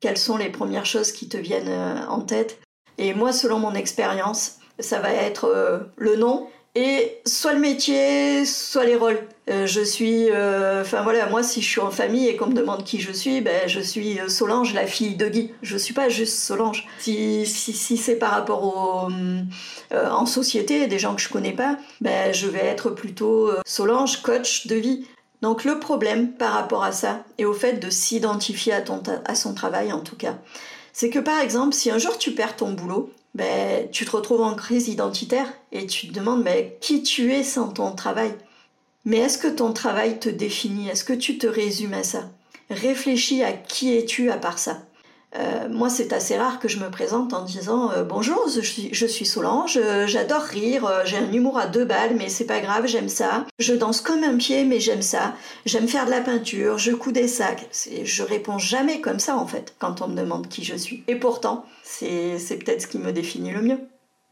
Quelles 0.00 0.18
sont 0.18 0.36
les 0.36 0.50
premières 0.50 0.84
choses 0.84 1.10
qui 1.10 1.28
te 1.28 1.38
viennent 1.38 1.68
euh, 1.68 2.06
en 2.08 2.20
tête? 2.20 2.58
Et 2.98 3.14
moi, 3.14 3.32
selon 3.32 3.58
mon 3.58 3.74
expérience, 3.74 4.58
ça 4.78 5.00
va 5.00 5.10
être 5.10 5.46
euh, 5.46 5.78
le 5.96 6.16
nom, 6.16 6.48
et 6.76 7.22
soit 7.24 7.54
le 7.54 7.58
métier, 7.58 8.44
soit 8.44 8.84
les 8.84 8.96
rôles. 8.96 9.18
Euh, 9.48 9.66
je 9.66 9.80
suis, 9.80 10.30
euh, 10.30 10.82
enfin 10.82 11.02
voilà, 11.02 11.26
moi 11.26 11.42
si 11.42 11.62
je 11.62 11.66
suis 11.66 11.80
en 11.80 11.90
famille 11.90 12.28
et 12.28 12.36
qu'on 12.36 12.48
me 12.48 12.52
demande 12.52 12.84
qui 12.84 13.00
je 13.00 13.12
suis, 13.12 13.40
ben 13.40 13.66
je 13.66 13.80
suis 13.80 14.20
euh, 14.20 14.28
Solange, 14.28 14.74
la 14.74 14.86
fille 14.86 15.16
de 15.16 15.26
Guy. 15.26 15.54
Je 15.62 15.78
suis 15.78 15.94
pas 15.94 16.10
juste 16.10 16.36
Solange. 16.36 16.86
Si, 16.98 17.46
si, 17.46 17.72
si 17.72 17.96
c'est 17.96 18.16
par 18.16 18.32
rapport 18.32 18.62
au, 18.62 19.10
en 19.94 20.26
société, 20.26 20.86
des 20.86 20.98
gens 20.98 21.14
que 21.14 21.22
je 21.22 21.30
connais 21.30 21.52
pas, 21.54 21.78
ben 22.02 22.34
je 22.34 22.46
vais 22.46 22.64
être 22.66 22.90
plutôt 22.90 23.50
Solange, 23.64 24.20
coach 24.20 24.66
de 24.66 24.76
vie. 24.76 25.06
Donc 25.40 25.64
le 25.64 25.78
problème 25.78 26.32
par 26.32 26.52
rapport 26.52 26.84
à 26.84 26.92
ça 26.92 27.24
et 27.38 27.46
au 27.46 27.54
fait 27.54 27.74
de 27.74 27.88
s'identifier 27.88 28.74
à, 28.74 28.84
à 29.24 29.34
son 29.34 29.54
travail 29.54 29.92
en 29.94 30.00
tout 30.00 30.16
cas, 30.16 30.34
c'est 30.92 31.08
que 31.08 31.20
par 31.20 31.40
exemple, 31.40 31.74
si 31.74 31.90
un 31.90 31.98
jour 31.98 32.18
tu 32.18 32.32
perds 32.32 32.56
ton 32.56 32.72
boulot, 32.72 33.12
ben, 33.36 33.88
tu 33.90 34.04
te 34.04 34.10
retrouves 34.10 34.40
en 34.40 34.54
crise 34.54 34.88
identitaire 34.88 35.52
et 35.70 35.86
tu 35.86 36.08
te 36.08 36.14
demandes 36.14 36.42
ben, 36.42 36.70
qui 36.80 37.02
tu 37.02 37.32
es 37.32 37.42
sans 37.42 37.68
ton 37.68 37.92
travail. 37.92 38.34
Mais 39.04 39.18
est-ce 39.18 39.38
que 39.38 39.48
ton 39.48 39.72
travail 39.72 40.18
te 40.18 40.28
définit? 40.28 40.88
Est-ce 40.88 41.04
que 41.04 41.12
tu 41.12 41.38
te 41.38 41.46
résumes 41.46 41.94
à 41.94 42.02
ça? 42.02 42.30
Réfléchis 42.70 43.44
à 43.44 43.52
qui 43.52 43.94
es-tu 43.94 44.30
à 44.30 44.36
part 44.36 44.58
ça. 44.58 44.78
Euh, 45.34 45.68
moi, 45.68 45.90
c'est 45.90 46.12
assez 46.12 46.36
rare 46.36 46.60
que 46.60 46.68
je 46.68 46.78
me 46.78 46.90
présente 46.90 47.34
en 47.34 47.42
disant 47.42 47.90
euh, 47.90 48.04
bonjour, 48.04 48.46
je 48.48 49.06
suis, 49.06 49.26
Solange, 49.26 49.76
euh, 49.76 50.06
j'adore 50.06 50.42
rire, 50.42 50.88
j'ai 51.04 51.16
un 51.16 51.32
humour 51.32 51.58
à 51.58 51.66
deux 51.66 51.84
balles, 51.84 52.14
mais 52.16 52.28
c'est 52.28 52.46
pas 52.46 52.60
grave, 52.60 52.86
j'aime 52.86 53.08
ça. 53.08 53.44
Je 53.58 53.74
danse 53.74 54.00
comme 54.00 54.22
un 54.22 54.36
pied, 54.36 54.64
mais 54.64 54.80
j'aime 54.80 55.02
ça. 55.02 55.34
J'aime 55.66 55.88
faire 55.88 56.06
de 56.06 56.10
la 56.10 56.20
peinture, 56.20 56.78
je 56.78 56.92
couds 56.92 57.12
des 57.12 57.28
sacs. 57.28 57.68
Je 58.04 58.22
réponds 58.22 58.58
jamais 58.58 59.00
comme 59.00 59.18
ça 59.18 59.36
en 59.36 59.46
fait 59.46 59.74
quand 59.78 60.00
on 60.00 60.08
me 60.08 60.16
demande 60.16 60.48
qui 60.48 60.64
je 60.64 60.76
suis. 60.76 61.02
Et 61.08 61.16
pourtant, 61.16 61.66
c'est 61.82 62.38
peut-être 62.64 62.82
ce 62.82 62.86
qui 62.86 62.98
me 62.98 63.12
définit 63.12 63.50
le 63.50 63.62
mieux. 63.62 63.78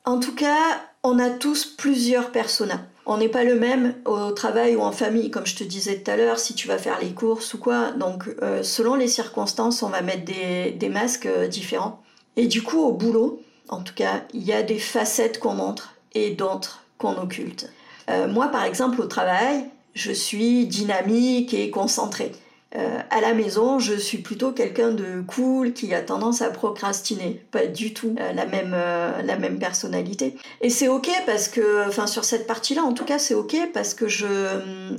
En 0.04 0.20
tout 0.20 0.34
cas, 0.34 0.80
on 1.02 1.18
a 1.18 1.30
tous 1.30 1.64
plusieurs 1.64 2.30
personas. 2.30 2.80
On 3.06 3.18
n'est 3.18 3.28
pas 3.28 3.44
le 3.44 3.58
même 3.58 3.94
au 4.06 4.30
travail 4.30 4.76
ou 4.76 4.80
en 4.80 4.92
famille, 4.92 5.30
comme 5.30 5.46
je 5.46 5.56
te 5.56 5.64
disais 5.64 5.99
tout 5.99 6.11
à 6.11 6.16
l'heure, 6.16 6.38
si 6.38 6.54
tu 6.54 6.68
vas 6.68 6.78
faire 6.78 6.99
les 7.00 7.12
courses 7.12 7.52
ou 7.52 7.58
quoi. 7.58 7.90
Donc, 7.92 8.25
euh, 8.42 8.62
selon 8.62 8.94
les 8.94 9.08
circonstances, 9.08 9.82
on 9.82 9.90
va 9.90 10.00
mettre 10.00 10.25
des, 10.25 10.88
masques 10.88 11.26
euh, 11.26 11.46
différents. 11.46 12.02
Et 12.37 12.46
du 12.46 12.62
coup, 12.62 12.80
au 12.80 12.92
boulot, 12.92 13.42
en 13.68 13.82
tout 13.82 13.94
cas, 13.94 14.23
il 14.32 14.42
y 14.42 14.52
a 14.52 14.62
des 14.62 14.78
facettes 14.78 15.38
qu'on 15.38 15.54
montre 15.54 15.94
et 16.14 16.30
d'autres 16.30 16.84
qu'on 16.96 17.16
occulte. 17.18 17.70
Euh, 18.08 18.26
moi, 18.26 18.49
par 18.49 18.64
exemple, 18.64 19.00
au 19.00 19.06
travail, 19.06 19.66
je 19.94 20.12
suis 20.12 20.66
dynamique 20.66 21.52
et 21.52 21.70
concentrée. 21.70 22.32
Euh, 22.76 22.99
à 23.11 23.21
la 23.21 23.35
maison, 23.35 23.78
je 23.78 23.95
suis 23.95 24.19
plutôt 24.19 24.50
quelqu'un 24.50 24.90
de 24.90 25.23
cool 25.26 25.73
qui 25.73 25.95
a 25.95 26.02
tendance 26.02 26.43
à 26.43 26.50
procrastiner, 26.50 27.40
pas 27.52 27.66
du 27.66 27.95
tout 27.95 28.16
euh, 28.19 28.33
la 28.33 28.47
même 28.47 28.73
euh, 28.75 29.23
la 29.23 29.38
même 29.38 29.61
personnalité. 29.61 30.35
Et 30.61 30.71
c'est 30.71 30.88
ok 30.88 31.09
parce 31.25 31.49
que, 31.49 31.87
enfin 31.87 32.09
sur 32.09 32.25
cette 32.25 32.49
partie-là, 32.49 32.83
en 32.83 32.93
tout 32.93 33.04
cas, 33.04 33.19
c'est 33.19 33.35
ok 33.35 33.57
parce 33.73 33.95
que 33.95 34.09
je 34.09 34.26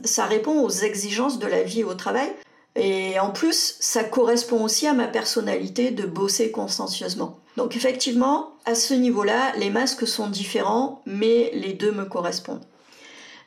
ça 0.05 0.25
répond 0.25 0.61
aux 0.61 0.69
exigences 0.69 1.37
de 1.37 1.47
la 1.47 1.63
vie 1.63 1.83
au 1.83 1.93
travail. 1.95 2.29
Et 2.77 3.19
en 3.19 3.31
plus, 3.31 3.77
ça 3.79 4.03
correspond 4.03 4.63
aussi 4.63 4.87
à 4.87 4.93
ma 4.93 5.07
personnalité 5.07 5.91
de 5.91 6.05
bosser 6.05 6.51
consciencieusement. 6.51 7.39
Donc 7.57 7.75
effectivement, 7.75 8.51
à 8.65 8.75
ce 8.75 8.93
niveau-là, 8.93 9.53
les 9.57 9.69
masques 9.69 10.07
sont 10.07 10.27
différents, 10.27 11.01
mais 11.05 11.51
les 11.53 11.73
deux 11.73 11.91
me 11.91 12.03
correspondent. 12.03 12.65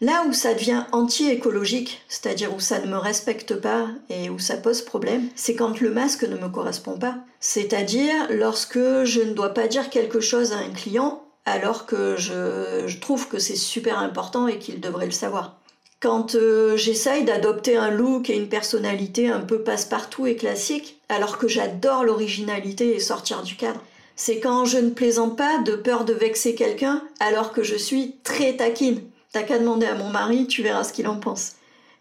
Là 0.01 0.25
où 0.29 0.33
ça 0.33 0.55
devient 0.55 0.85
anti-écologique, 0.93 2.03
c'est-à-dire 2.09 2.55
où 2.55 2.61
ça 2.61 2.79
ne 2.79 2.87
me 2.87 2.97
respecte 2.97 3.57
pas 3.57 3.89
et 4.09 4.31
où 4.31 4.39
ça 4.39 4.57
pose 4.57 4.83
problème, 4.83 5.29
c'est 5.35 5.57
quand 5.57 5.81
le 5.81 5.91
masque 5.91 6.23
ne 6.23 6.37
me 6.37 6.49
correspond 6.49 6.97
pas. 6.97 7.17
C'est-à-dire 7.41 8.15
lorsque 8.31 8.79
je 8.79 9.21
ne 9.21 9.33
dois 9.33 9.55
pas 9.55 9.67
dire 9.67 9.91
quelque 9.91 10.21
chose 10.21 10.53
à 10.53 10.59
un 10.59 10.71
client 10.71 11.25
alors 11.47 11.87
que 11.87 12.17
je, 12.17 12.99
trouve 13.01 13.29
que 13.29 13.39
c'est 13.39 13.57
super 13.57 13.99
important 13.99 14.47
et 14.47 14.59
qu'il 14.59 14.81
devrait 14.81 15.07
le 15.07 15.13
savoir. 15.13 15.57
Quand 16.01 16.37
euh, 16.37 16.77
j'essaye 16.77 17.25
d'adopter 17.25 17.77
un 17.77 17.91
look 17.91 18.31
et 18.31 18.37
une 18.37 18.49
personnalité 18.49 19.29
un 19.29 19.41
peu 19.41 19.63
passe-partout 19.63 20.27
et 20.29 20.37
classique, 20.37 21.01
alors 21.09 21.39
que 21.39 21.49
j'adore 21.49 22.05
l'originalité 22.05 22.95
et 22.95 23.01
sortir 23.01 23.43
du 23.43 23.57
cadre. 23.57 23.83
C'est 24.15 24.39
quand 24.39 24.65
je 24.65 24.79
ne 24.79 24.91
plaisante 24.91 25.37
pas 25.37 25.59
de 25.59 25.75
peur 25.75 26.05
de 26.05 26.13
vexer 26.13 26.55
quelqu'un 26.55 27.03
alors 27.19 27.53
que 27.53 27.65
je 27.65 27.77
suis 27.77 28.17
très 28.23 28.57
taquine. 28.57 29.01
T'as 29.33 29.43
qu'à 29.43 29.59
demander 29.59 29.87
à 29.87 29.95
mon 29.95 30.09
mari, 30.09 30.47
tu 30.47 30.63
verras 30.63 30.85
ce 30.85 30.93
qu'il 30.93 31.07
en 31.07 31.17
pense. 31.17 31.53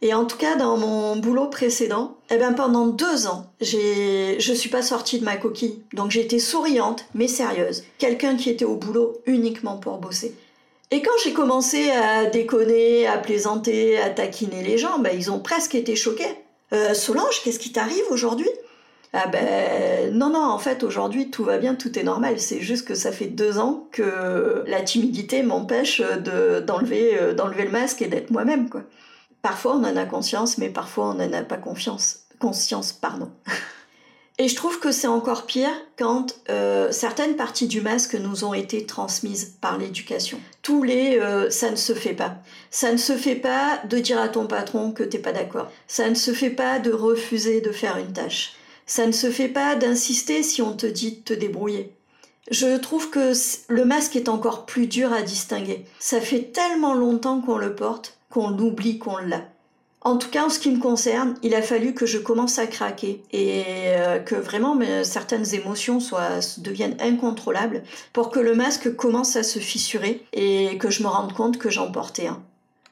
Et 0.01 0.13
en 0.13 0.25
tout 0.25 0.37
cas, 0.37 0.55
dans 0.55 0.77
mon 0.77 1.15
boulot 1.15 1.47
précédent, 1.47 2.17
eh 2.29 2.37
ben 2.37 2.53
pendant 2.53 2.87
deux 2.87 3.25
ans, 3.27 3.47
j'ai, 3.61 4.39
je 4.39 4.53
suis 4.53 4.69
pas 4.69 4.83
sortie 4.83 5.19
de 5.19 5.25
ma 5.25 5.37
coquille. 5.37 5.81
Donc 5.93 6.11
j'étais 6.11 6.39
souriante, 6.39 7.05
mais 7.15 7.27
sérieuse. 7.27 7.83
Quelqu'un 7.97 8.35
qui 8.35 8.49
était 8.49 8.65
au 8.65 8.75
boulot 8.75 9.17
uniquement 9.25 9.77
pour 9.77 9.97
bosser. 9.97 10.35
Et 10.91 11.01
quand 11.01 11.11
j'ai 11.23 11.33
commencé 11.33 11.89
à 11.89 12.25
déconner, 12.25 13.07
à 13.07 13.17
plaisanter, 13.17 13.99
à 13.99 14.09
taquiner 14.09 14.63
les 14.63 14.77
gens, 14.77 14.99
ben, 14.99 15.11
ils 15.13 15.31
ont 15.31 15.39
presque 15.39 15.75
été 15.75 15.95
choqués. 15.95 16.23
Euh, 16.73 16.93
Solange, 16.93 17.41
qu'est-ce 17.43 17.59
qui 17.59 17.71
t'arrive 17.71 18.05
aujourd'hui? 18.09 18.49
Ah 19.13 19.27
ben 19.27 20.13
non, 20.13 20.29
non, 20.29 20.43
en 20.43 20.59
fait 20.59 20.83
aujourd'hui 20.83 21.29
tout 21.29 21.43
va 21.43 21.57
bien, 21.57 21.75
tout 21.75 21.97
est 21.97 22.03
normal. 22.03 22.39
C'est 22.39 22.59
juste 22.59 22.87
que 22.87 22.95
ça 22.95 23.11
fait 23.11 23.27
deux 23.27 23.57
ans 23.57 23.87
que 23.91 24.63
la 24.67 24.81
timidité 24.81 25.43
m'empêche 25.43 26.01
de, 26.01 26.59
d'enlever, 26.59 27.17
euh, 27.17 27.33
d'enlever 27.33 27.65
le 27.65 27.71
masque 27.71 28.01
et 28.01 28.07
d'être 28.07 28.31
moi-même. 28.31 28.69
Parfois 29.41 29.75
on 29.75 29.83
en 29.83 29.95
a 29.95 30.05
conscience, 30.05 30.57
mais 30.57 30.69
parfois 30.69 31.09
on 31.09 31.13
n'en 31.15 31.33
a 31.33 31.43
pas 31.43 31.57
confiance. 31.57 32.27
Conscience, 32.39 32.93
pardon. 32.93 33.31
Et 34.39 34.47
je 34.47 34.55
trouve 34.55 34.79
que 34.79 34.91
c'est 34.91 35.07
encore 35.07 35.47
pire 35.47 35.71
quand 35.97 36.35
euh, 36.51 36.91
certaines 36.91 37.35
parties 37.35 37.65
du 37.65 37.81
masque 37.81 38.13
nous 38.13 38.43
ont 38.43 38.53
été 38.53 38.85
transmises 38.85 39.57
par 39.59 39.79
l'éducation. 39.79 40.39
Tous 40.61 40.83
les 40.83 41.17
euh, 41.17 41.49
ça 41.49 41.71
ne 41.71 41.75
se 41.75 41.93
fait 41.93 42.13
pas. 42.13 42.35
Ça 42.69 42.91
ne 42.91 42.97
se 42.97 43.13
fait 43.13 43.35
pas 43.35 43.81
de 43.89 43.97
dire 43.97 44.21
à 44.21 44.29
ton 44.29 44.45
patron 44.45 44.91
que 44.91 45.01
t'es 45.01 45.17
pas 45.17 45.31
d'accord. 45.31 45.71
Ça 45.87 46.07
ne 46.07 46.13
se 46.13 46.33
fait 46.33 46.51
pas 46.51 46.77
de 46.77 46.91
refuser 46.91 47.61
de 47.61 47.71
faire 47.71 47.97
une 47.97 48.13
tâche. 48.13 48.53
Ça 48.87 49.05
ne 49.05 49.11
se 49.11 49.29
fait 49.29 49.49
pas 49.49 49.75
d'insister 49.75 50.41
si 50.41 50.61
on 50.61 50.73
te 50.73 50.87
dit 50.87 51.17
de 51.17 51.21
te 51.21 51.33
débrouiller. 51.33 51.93
Je 52.49 52.77
trouve 52.77 53.09
que 53.09 53.33
le 53.67 53.85
masque 53.85 54.15
est 54.15 54.29
encore 54.29 54.65
plus 54.65 54.87
dur 54.87 55.11
à 55.11 55.21
distinguer. 55.21 55.85
Ça 55.99 56.21
fait 56.21 56.53
tellement 56.53 56.93
longtemps 56.93 57.41
qu'on 57.41 57.57
le 57.57 57.75
porte 57.75 58.17
qu'on 58.29 58.57
oublie 58.57 58.97
qu'on 58.97 59.17
l'a. 59.17 59.43
En 60.01 60.17
tout 60.17 60.29
cas, 60.29 60.45
en 60.45 60.49
ce 60.49 60.59
qui 60.59 60.69
me 60.69 60.79
concerne, 60.79 61.35
il 61.43 61.53
a 61.55 61.61
fallu 61.61 61.93
que 61.93 62.05
je 62.05 62.17
commence 62.17 62.59
à 62.59 62.67
craquer 62.67 63.23
et 63.33 63.63
euh, 63.87 64.19
que 64.19 64.35
vraiment 64.35 64.79
certaines 65.03 65.53
émotions 65.53 65.99
deviennent 66.59 66.95
incontrôlables 67.01 67.83
pour 68.13 68.29
que 68.29 68.39
le 68.39 68.55
masque 68.55 68.95
commence 68.95 69.35
à 69.35 69.43
se 69.43 69.59
fissurer 69.59 70.23
et 70.31 70.77
que 70.77 70.89
je 70.89 71.03
me 71.03 71.07
rende 71.09 71.33
compte 71.33 71.57
que 71.57 71.69
j'en 71.69 71.91
portais 71.91 72.27
un. 72.27 72.41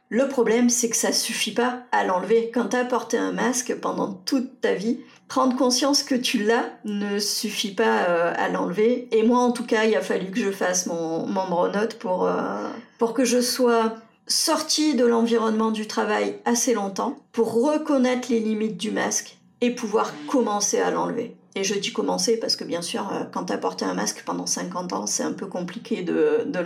Le 0.10 0.28
problème, 0.28 0.70
c'est 0.70 0.90
que 0.90 0.98
ça 0.98 1.12
suffit 1.14 1.54
pas 1.54 1.84
à 1.92 2.04
l'enlever. 2.04 2.52
Quand 2.54 2.70
tu 2.70 2.76
as 2.76 2.86
porté 2.86 3.18
un 3.18 3.32
masque 3.32 3.76
pendant 3.76 4.14
toute 4.26 4.62
ta 4.62 4.74
vie, 4.74 5.00
prendre 5.28 5.56
conscience 5.56 6.04
que 6.04 6.16
tu 6.16 6.44
l'as 6.44 6.66
ne 6.84 7.20
suffit 7.20 7.74
pas 7.74 8.06
euh, 8.08 8.34
à 8.36 8.50
l'enlever. 8.50 9.08
Et 9.12 9.24
moi, 9.24 9.40
en 9.40 9.52
tout 9.52 9.66
cas, 9.66 9.86
il 9.86 9.96
a 9.96 10.02
fallu 10.02 10.32
que 10.32 10.40
je 10.40 10.52
fasse 10.52 10.86
mon, 10.86 11.26
mon 11.26 11.72
note 11.72 11.96
pour, 11.96 12.26
euh, 12.26 12.70
pour 12.98 13.14
que 13.14 13.26
je 13.26 13.42
sois 13.42 13.96
sortie 14.28 14.96
de 14.96 15.06
l'environnement 15.06 15.72
du 15.72 15.88
travail 15.88 16.40
assez 16.46 16.74
longtemps 16.74 17.18
pour 17.32 17.54
reconnaître 17.54 18.28
les 18.32 18.40
limites 18.40 18.78
du 18.78 18.92
masque 18.92 19.38
et 19.62 19.72
pouvoir 19.72 20.14
commencer 20.28 20.80
à 20.80 20.92
l'enlever. 20.92 21.36
Et 21.58 21.64
je 21.64 21.76
dis 21.76 21.94
commencer 21.94 22.38
parce 22.38 22.56
que 22.56 22.66
bien 22.66 22.82
sûr, 22.82 23.08
euh, 23.14 23.24
quand 23.32 23.46
tu 23.46 23.54
as 23.54 23.58
porté 23.58 23.86
un 23.86 23.94
masque 23.94 24.24
pendant 24.26 24.46
50 24.46 24.94
ans, 24.94 25.06
c'est 25.08 25.24
un 25.24 25.32
peu 25.32 25.48
compliqué 25.48 26.04
de, 26.04 26.44
de 26.46 26.60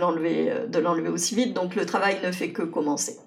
l'enlever 0.78 1.08
aussi 1.08 1.34
vite, 1.34 1.54
donc 1.54 1.76
le 1.76 1.86
travail 1.86 2.18
ne 2.24 2.32
fait 2.32 2.50
que 2.50 2.62
commencer. 2.62 3.18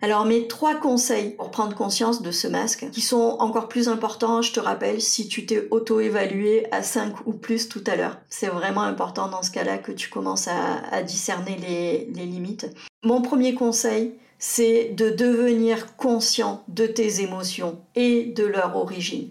Alors 0.00 0.24
mes 0.24 0.46
trois 0.46 0.76
conseils 0.76 1.30
pour 1.30 1.50
prendre 1.50 1.74
conscience 1.74 2.22
de 2.22 2.30
ce 2.30 2.46
masque, 2.46 2.88
qui 2.92 3.00
sont 3.00 3.36
encore 3.40 3.68
plus 3.68 3.88
importants, 3.88 4.42
je 4.42 4.52
te 4.52 4.60
rappelle, 4.60 5.00
si 5.00 5.26
tu 5.26 5.44
t'es 5.44 5.66
auto-évalué 5.72 6.66
à 6.70 6.84
5 6.84 7.26
ou 7.26 7.32
plus 7.32 7.68
tout 7.68 7.82
à 7.86 7.96
l'heure. 7.96 8.16
C'est 8.28 8.46
vraiment 8.46 8.82
important 8.82 9.28
dans 9.28 9.42
ce 9.42 9.50
cas-là 9.50 9.78
que 9.78 9.90
tu 9.90 10.08
commences 10.08 10.46
à, 10.46 11.02
discerner 11.02 11.56
les, 11.56 12.08
les 12.14 12.26
limites. 12.26 12.70
Mon 13.02 13.22
premier 13.22 13.54
conseil, 13.54 14.14
c'est 14.38 14.90
de 14.90 15.10
devenir 15.10 15.96
conscient 15.96 16.62
de 16.68 16.86
tes 16.86 17.20
émotions 17.22 17.80
et 17.96 18.24
de 18.24 18.44
leur 18.44 18.76
origine. 18.76 19.30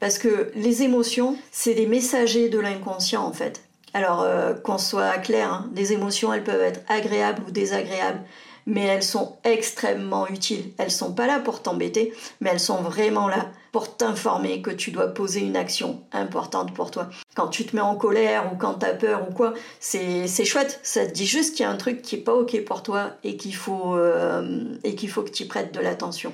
Parce 0.00 0.18
que 0.18 0.50
les 0.56 0.82
émotions, 0.82 1.36
c'est 1.52 1.74
des 1.74 1.86
messagers 1.86 2.48
de 2.48 2.58
l'inconscient 2.58 3.24
en 3.24 3.32
fait. 3.32 3.62
Alors 3.94 4.22
euh, 4.22 4.54
qu'on 4.54 4.78
soit 4.78 5.18
clair, 5.18 5.52
hein, 5.52 5.70
les 5.74 5.92
émotions, 5.92 6.32
elles 6.32 6.44
peuvent 6.44 6.60
être 6.62 6.80
agréables 6.88 7.42
ou 7.46 7.50
désagréables 7.50 8.20
mais 8.68 8.82
elles 8.82 9.02
sont 9.02 9.38
extrêmement 9.44 10.28
utiles. 10.28 10.72
Elles 10.76 10.90
sont 10.90 11.14
pas 11.14 11.26
là 11.26 11.40
pour 11.40 11.62
t'embêter, 11.62 12.12
mais 12.40 12.50
elles 12.50 12.60
sont 12.60 12.82
vraiment 12.82 13.26
là 13.26 13.50
pour 13.72 13.96
t'informer 13.96 14.60
que 14.60 14.70
tu 14.70 14.90
dois 14.90 15.08
poser 15.08 15.40
une 15.40 15.56
action 15.56 16.02
importante 16.12 16.74
pour 16.74 16.90
toi. 16.90 17.08
Quand 17.34 17.48
tu 17.48 17.64
te 17.64 17.74
mets 17.74 17.82
en 17.82 17.96
colère 17.96 18.52
ou 18.52 18.56
quand 18.56 18.74
tu 18.74 18.86
as 18.86 18.92
peur 18.92 19.26
ou 19.28 19.32
quoi, 19.32 19.54
c'est 19.80 20.44
chouette. 20.44 20.80
Ça 20.82 21.06
te 21.06 21.12
dit 21.12 21.26
juste 21.26 21.56
qu'il 21.56 21.64
y 21.64 21.66
a 21.66 21.70
un 21.70 21.76
truc 21.76 22.02
qui 22.02 22.16
est 22.16 22.20
pas 22.20 22.34
ok 22.34 22.62
pour 22.64 22.82
toi 22.82 23.12
et 23.24 23.38
qu'il 23.38 23.54
faut, 23.54 23.96
euh, 23.96 24.76
et 24.84 24.94
qu'il 24.94 25.08
faut 25.08 25.22
que 25.22 25.30
tu 25.30 25.46
prêtes 25.46 25.72
de 25.72 25.80
l'attention. 25.80 26.32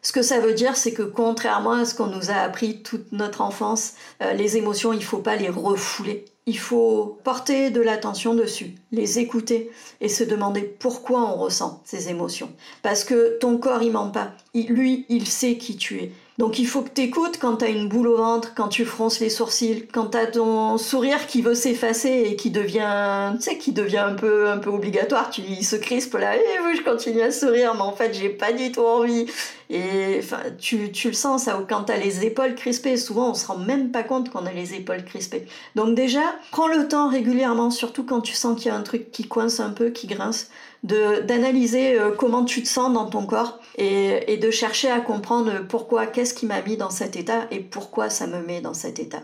Ce 0.00 0.12
que 0.12 0.22
ça 0.22 0.40
veut 0.40 0.54
dire, 0.54 0.76
c'est 0.76 0.92
que 0.92 1.02
contrairement 1.02 1.72
à 1.72 1.84
ce 1.84 1.94
qu'on 1.94 2.06
nous 2.06 2.30
a 2.30 2.36
appris 2.36 2.82
toute 2.82 3.12
notre 3.12 3.42
enfance, 3.42 3.94
euh, 4.22 4.32
les 4.32 4.56
émotions, 4.56 4.94
il 4.94 5.04
faut 5.04 5.18
pas 5.18 5.36
les 5.36 5.50
refouler 5.50 6.24
il 6.46 6.58
faut 6.58 7.18
porter 7.24 7.70
de 7.70 7.80
l'attention 7.80 8.34
dessus, 8.34 8.76
les 8.92 9.18
écouter 9.18 9.70
et 10.00 10.08
se 10.08 10.22
demander 10.22 10.62
pourquoi 10.62 11.20
on 11.20 11.34
ressent 11.34 11.82
ces 11.84 12.08
émotions. 12.08 12.50
Parce 12.82 13.02
que 13.02 13.36
ton 13.38 13.58
corps, 13.58 13.82
il 13.82 13.92
ment 13.92 14.10
pas. 14.10 14.32
lui, 14.54 15.06
il 15.08 15.26
sait 15.26 15.58
qui 15.58 15.76
tu 15.76 15.98
es. 15.98 16.12
Donc 16.38 16.58
il 16.58 16.66
faut 16.66 16.82
que 16.82 16.90
tu 16.90 17.00
écoutes 17.00 17.38
quand 17.40 17.56
tu 17.56 17.64
as 17.64 17.68
une 17.68 17.88
boule 17.88 18.08
au 18.08 18.16
ventre, 18.18 18.52
quand 18.54 18.68
tu 18.68 18.84
fronces 18.84 19.20
les 19.20 19.30
sourcils, 19.30 19.86
quand 19.90 20.08
tu 20.08 20.18
as 20.18 20.26
ton 20.26 20.76
sourire 20.76 21.26
qui 21.26 21.40
veut 21.40 21.54
s'effacer 21.54 22.24
et 22.26 22.36
qui 22.36 22.50
devient, 22.50 23.32
tu 23.36 23.42
sais, 23.42 23.56
qui 23.56 23.72
devient 23.72 23.98
un 23.98 24.14
peu, 24.14 24.48
un 24.50 24.58
peu 24.58 24.68
obligatoire. 24.68 25.30
Tu, 25.30 25.40
il 25.40 25.64
se 25.64 25.76
crispe 25.76 26.14
là, 26.14 26.36
et 26.36 26.40
eh 26.40 26.58
oui, 26.66 26.76
je 26.76 26.82
continue 26.82 27.22
à 27.22 27.30
sourire, 27.30 27.74
mais 27.74 27.80
en 27.80 27.92
fait, 27.92 28.12
j'ai 28.12 28.28
pas 28.28 28.52
du 28.52 28.70
tout 28.70 28.82
envie. 28.82 29.26
Et 29.70 30.16
enfin, 30.18 30.40
tu, 30.58 30.92
tu 30.92 31.08
le 31.08 31.14
sens, 31.14 31.44
ça, 31.44 31.58
quand 31.68 31.84
tu 31.84 31.92
as 31.92 31.96
les 31.96 32.26
épaules 32.26 32.54
crispées, 32.54 32.98
souvent 32.98 33.30
on 33.30 33.34
se 33.34 33.46
rend 33.46 33.58
même 33.58 33.90
pas 33.90 34.02
compte 34.02 34.30
qu'on 34.30 34.44
a 34.44 34.52
les 34.52 34.74
épaules 34.74 35.04
crispées. 35.04 35.46
Donc 35.74 35.94
déjà, 35.94 36.20
prends 36.52 36.68
le 36.68 36.86
temps 36.86 37.08
régulièrement, 37.08 37.70
surtout 37.70 38.04
quand 38.04 38.20
tu 38.20 38.34
sens 38.34 38.56
qu'il 38.56 38.70
y 38.70 38.74
a 38.74 38.76
un 38.76 38.82
truc 38.82 39.10
qui 39.10 39.26
coince 39.26 39.58
un 39.58 39.70
peu, 39.70 39.88
qui 39.88 40.06
grince, 40.06 40.50
d'analyser 40.82 41.98
euh, 41.98 42.10
comment 42.10 42.44
tu 42.44 42.62
te 42.62 42.68
sens 42.68 42.92
dans 42.92 43.06
ton 43.06 43.26
corps 43.26 43.58
et, 43.76 44.32
et 44.32 44.36
de 44.36 44.50
chercher 44.50 44.90
à 44.90 45.00
comprendre 45.00 45.66
pourquoi, 45.68 46.06
qu'est-ce 46.06 46.34
qui 46.34 46.46
m'a 46.46 46.62
mis 46.62 46.76
dans 46.76 46.90
cet 46.90 47.16
état 47.16 47.46
et 47.50 47.60
pourquoi 47.60 48.10
ça 48.10 48.26
me 48.26 48.42
met 48.42 48.60
dans 48.60 48.74
cet 48.74 48.98
état. 48.98 49.22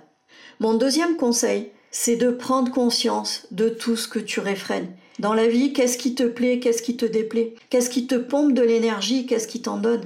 Mon 0.61 0.75
deuxième 0.75 1.17
conseil, 1.17 1.73
c'est 1.91 2.17
de 2.17 2.31
prendre 2.31 2.71
conscience 2.71 3.47
de 3.51 3.69
tout 3.69 3.97
ce 3.97 4.09
que 4.09 4.19
tu 4.19 4.41
réfrènes. 4.41 4.95
Dans 5.19 5.35
la 5.35 5.47
vie, 5.47 5.73
qu'est-ce 5.73 5.99
qui 5.99 6.15
te 6.15 6.23
plaît, 6.23 6.59
qu'est-ce 6.59 6.83
qui 6.83 6.97
te 6.97 7.05
déplaît, 7.05 7.55
qu'est-ce 7.69 7.91
qui 7.91 8.07
te 8.07 8.15
pompe 8.15 8.55
de 8.55 8.63
l'énergie, 8.63 9.27
qu'est-ce 9.27 9.49
qui 9.49 9.61
t'en 9.61 9.77
donne, 9.77 10.03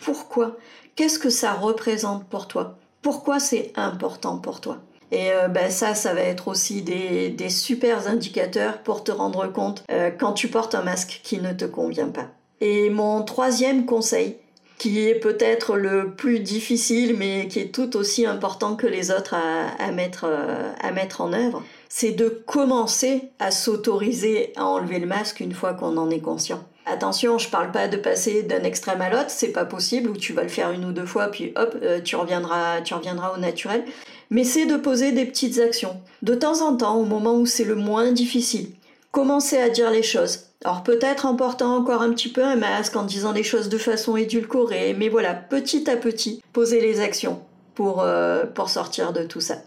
pourquoi, 0.00 0.56
qu'est-ce 0.96 1.18
que 1.18 1.30
ça 1.30 1.52
représente 1.52 2.28
pour 2.28 2.48
toi, 2.48 2.78
pourquoi 3.02 3.38
c'est 3.38 3.72
important 3.76 4.38
pour 4.38 4.60
toi? 4.60 4.78
Et 5.10 5.32
euh, 5.32 5.48
ben 5.48 5.70
ça, 5.70 5.94
ça 5.94 6.12
va 6.12 6.20
être 6.20 6.48
aussi 6.48 6.82
des, 6.82 7.30
des 7.30 7.48
super 7.48 8.08
indicateurs 8.08 8.82
pour 8.82 9.04
te 9.04 9.12
rendre 9.12 9.46
compte 9.46 9.84
euh, 9.90 10.10
quand 10.10 10.32
tu 10.32 10.48
portes 10.48 10.74
un 10.74 10.82
masque 10.82 11.20
qui 11.22 11.40
ne 11.40 11.52
te 11.52 11.64
convient 11.64 12.10
pas. 12.10 12.28
Et 12.60 12.90
mon 12.90 13.22
troisième 13.22 13.86
conseil, 13.86 14.36
qui 14.78 15.00
est 15.00 15.14
peut-être 15.14 15.76
le 15.76 16.12
plus 16.12 16.40
difficile, 16.40 17.16
mais 17.16 17.48
qui 17.48 17.58
est 17.58 17.74
tout 17.74 17.96
aussi 17.96 18.26
important 18.26 18.76
que 18.76 18.86
les 18.86 19.10
autres 19.10 19.34
à, 19.34 19.90
mettre, 19.90 20.24
euh, 20.28 20.72
à 20.80 20.92
mettre 20.92 21.20
en 21.20 21.32
œuvre, 21.32 21.62
c'est 21.88 22.12
de 22.12 22.28
commencer 22.28 23.30
à 23.38 23.50
s'autoriser 23.50 24.52
à 24.56 24.64
enlever 24.64 24.98
le 25.00 25.06
masque 25.06 25.40
une 25.40 25.54
fois 25.54 25.74
qu'on 25.74 25.96
en 25.96 26.10
est 26.10 26.20
conscient. 26.20 26.62
Attention, 26.86 27.38
je 27.38 27.50
parle 27.50 27.72
pas 27.72 27.88
de 27.88 27.96
passer 27.96 28.44
d'un 28.44 28.62
extrême 28.62 29.00
à 29.02 29.10
l'autre, 29.10 29.30
c'est 29.30 29.52
pas 29.52 29.64
possible, 29.64 30.08
ou 30.10 30.16
tu 30.16 30.32
vas 30.32 30.42
le 30.42 30.48
faire 30.48 30.70
une 30.70 30.84
ou 30.84 30.92
deux 30.92 31.04
fois, 31.04 31.28
puis 31.28 31.52
hop, 31.56 31.76
tu 32.02 32.16
reviendras, 32.16 32.80
tu 32.80 32.94
reviendras 32.94 33.34
au 33.34 33.38
naturel 33.38 33.84
mais 34.30 34.44
c'est 34.44 34.66
de 34.66 34.76
poser 34.76 35.12
des 35.12 35.24
petites 35.24 35.58
actions. 35.58 35.96
De 36.22 36.34
temps 36.34 36.60
en 36.66 36.76
temps, 36.76 36.96
au 36.96 37.04
moment 37.04 37.34
où 37.34 37.46
c'est 37.46 37.64
le 37.64 37.74
moins 37.74 38.12
difficile, 38.12 38.70
commencer 39.10 39.58
à 39.58 39.68
dire 39.68 39.90
les 39.90 40.02
choses. 40.02 40.47
Alors 40.64 40.82
peut-être 40.82 41.24
en 41.24 41.36
portant 41.36 41.76
encore 41.76 42.02
un 42.02 42.10
petit 42.10 42.28
peu 42.28 42.42
un 42.42 42.56
masque, 42.56 42.96
en 42.96 43.04
disant 43.04 43.32
les 43.32 43.44
choses 43.44 43.68
de 43.68 43.78
façon 43.78 44.16
édulcorée, 44.16 44.94
mais 44.98 45.08
voilà, 45.08 45.34
petit 45.34 45.88
à 45.88 45.96
petit, 45.96 46.42
poser 46.52 46.80
les 46.80 47.00
actions 47.00 47.42
pour, 47.74 48.02
euh, 48.02 48.44
pour 48.44 48.68
sortir 48.68 49.12
de 49.12 49.22
tout 49.22 49.40
ça. 49.40 49.58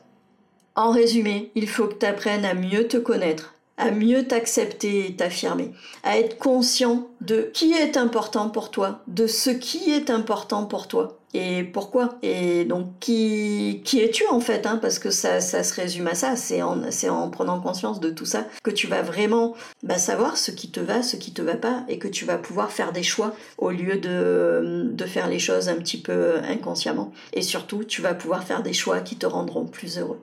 En 0.76 0.92
résumé, 0.92 1.52
il 1.56 1.70
faut 1.70 1.88
que 1.88 1.96
tu 1.96 2.06
apprennes 2.06 2.44
à 2.44 2.54
mieux 2.54 2.88
te 2.88 2.98
connaître, 2.98 3.56
à 3.78 3.92
mieux 3.92 4.28
t'accepter 4.28 5.08
et 5.08 5.16
t'affirmer, 5.16 5.72
à 6.04 6.18
être 6.18 6.38
conscient 6.38 7.08
de 7.22 7.50
qui 7.54 7.72
est 7.72 7.96
important 7.96 8.50
pour 8.50 8.70
toi, 8.70 9.02
de 9.08 9.28
ce 9.28 9.50
qui 9.50 9.92
est 9.92 10.10
important 10.10 10.66
pour 10.66 10.90
toi 10.90 11.21
et 11.34 11.64
pourquoi? 11.64 12.18
Et 12.22 12.66
donc 12.66 12.88
qui 13.00 13.82
qui 13.86 14.00
es-tu 14.00 14.28
en 14.28 14.40
fait 14.42 14.66
hein, 14.66 14.78
parce 14.82 15.00
que 15.00 15.10
ça, 15.10 15.40
ça 15.40 15.64
se 15.64 15.74
résume 15.74 16.08
à 16.08 16.16
ça. 16.16 16.36
C'est 16.36 16.62
en 16.62 16.92
c'est 16.92 17.10
en 17.10 17.30
prenant 17.30 17.60
conscience 17.62 18.00
de 18.00 18.10
tout 18.10 18.26
ça 18.26 18.46
que 18.64 18.72
tu 18.72 18.88
vas 18.88 19.02
vraiment 19.02 19.56
bah, 19.84 19.98
savoir 19.98 20.38
ce 20.38 20.52
qui 20.52 20.72
te 20.72 20.80
va 20.80 21.04
ce 21.04 21.16
qui 21.16 21.34
te 21.34 21.42
va 21.42 21.56
pas 21.56 21.86
et 21.88 22.00
que 22.00 22.08
tu 22.08 22.26
vas 22.26 22.38
pouvoir 22.38 22.72
faire 22.72 22.92
des 22.92 23.04
choix 23.04 23.34
au 23.58 23.72
lieu 23.72 23.98
de 23.98 24.90
de 24.92 25.06
faire 25.06 25.30
les 25.30 25.40
choses 25.40 25.70
un 25.70 25.76
petit 25.76 26.02
peu 26.02 26.38
inconsciemment. 26.48 27.14
Et 27.34 27.42
surtout 27.42 27.84
tu 27.84 28.02
vas 28.02 28.14
pouvoir 28.14 28.44
faire 28.44 28.62
des 28.62 28.74
choix 28.74 29.00
qui 29.00 29.16
te 29.16 29.26
rendront 29.26 29.66
plus 29.66 30.00
heureux. 30.00 30.20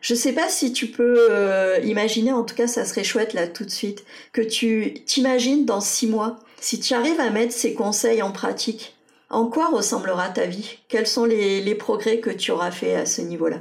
Je 0.00 0.14
sais 0.14 0.32
pas 0.32 0.50
si 0.50 0.74
tu 0.74 0.88
peux 0.88 1.28
euh, 1.30 1.80
imaginer, 1.82 2.30
en 2.30 2.42
tout 2.42 2.54
cas 2.54 2.66
ça 2.66 2.84
serait 2.84 3.04
chouette 3.04 3.32
là 3.32 3.46
tout 3.46 3.64
de 3.64 3.70
suite, 3.70 4.04
que 4.34 4.42
tu 4.42 4.92
t'imagines 5.06 5.64
dans 5.64 5.80
six 5.80 6.06
mois, 6.06 6.38
si 6.60 6.78
tu 6.78 6.92
arrives 6.92 7.20
à 7.20 7.30
mettre 7.30 7.54
ces 7.54 7.72
conseils 7.72 8.20
en 8.20 8.30
pratique, 8.30 8.94
en 9.30 9.46
quoi 9.46 9.68
ressemblera 9.68 10.28
ta 10.28 10.46
vie? 10.46 10.78
Quels 10.88 11.06
sont 11.06 11.24
les, 11.24 11.74
progrès 11.74 12.20
que 12.20 12.30
tu 12.30 12.50
auras 12.50 12.70
fait 12.70 12.94
à 12.94 13.06
ce 13.06 13.20
niveau-là? 13.20 13.58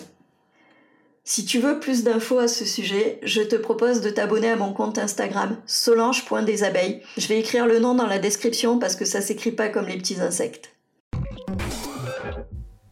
Si 1.26 1.46
tu 1.46 1.60
veux 1.60 1.80
plus 1.80 2.04
d'infos 2.04 2.40
à 2.40 2.48
ce 2.48 2.66
sujet, 2.66 3.20
je 3.24 3.42
te 3.42 3.56
propose 3.56 4.02
de 4.02 4.10
t'abonner 4.10 4.50
à 4.50 4.58
mon 4.58 4.74
compte 4.74 4.98
Instagram 4.98 5.58
solange.desabeilles. 5.66 7.02
Je 7.18 7.28
vais 7.28 7.40
écrire 7.40 7.66
le 7.66 7.80
nom 7.80 7.96
dans 7.96 8.08
la 8.08 8.20
description 8.20 8.78
parce 8.78 8.98
que 8.98 9.06
ça 9.06 9.22
s'écrit 9.22 9.54
pas 9.54 9.70
comme 9.70 9.88
les 9.88 9.98
petits 9.98 10.20
insectes. 10.20 10.72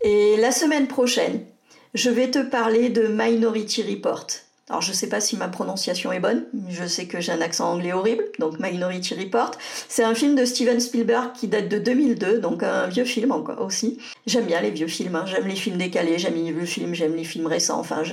Et 0.01 0.37
la 0.37 0.51
semaine 0.51 0.87
prochaine, 0.87 1.45
je 1.93 2.09
vais 2.09 2.31
te 2.31 2.39
parler 2.39 2.89
de 2.89 3.07
Minority 3.07 3.83
Report. 3.83 4.27
Alors 4.71 4.81
je 4.81 4.93
sais 4.93 5.09
pas 5.09 5.19
si 5.19 5.35
ma 5.35 5.49
prononciation 5.49 6.13
est 6.13 6.21
bonne, 6.21 6.45
je 6.69 6.85
sais 6.85 7.05
que 7.05 7.19
j'ai 7.19 7.33
un 7.33 7.41
accent 7.41 7.73
anglais 7.73 7.91
horrible, 7.91 8.23
donc 8.39 8.57
Minority 8.57 9.15
Report. 9.15 9.51
C'est 9.89 10.05
un 10.05 10.15
film 10.15 10.33
de 10.33 10.45
Steven 10.45 10.79
Spielberg 10.79 11.33
qui 11.33 11.49
date 11.49 11.67
de 11.67 11.77
2002, 11.77 12.39
donc 12.39 12.63
un 12.63 12.87
vieux 12.87 13.03
film 13.03 13.33
aussi. 13.59 13.97
J'aime 14.27 14.45
bien 14.45 14.61
les 14.61 14.71
vieux 14.71 14.87
films, 14.87 15.17
hein. 15.17 15.25
j'aime 15.25 15.45
les 15.45 15.57
films 15.57 15.75
décalés, 15.75 16.17
j'aime 16.19 16.35
les 16.35 16.53
vieux 16.53 16.65
films, 16.65 16.93
j'aime 16.93 17.17
les 17.17 17.25
films 17.25 17.47
récents, 17.47 17.81
enfin 17.81 18.03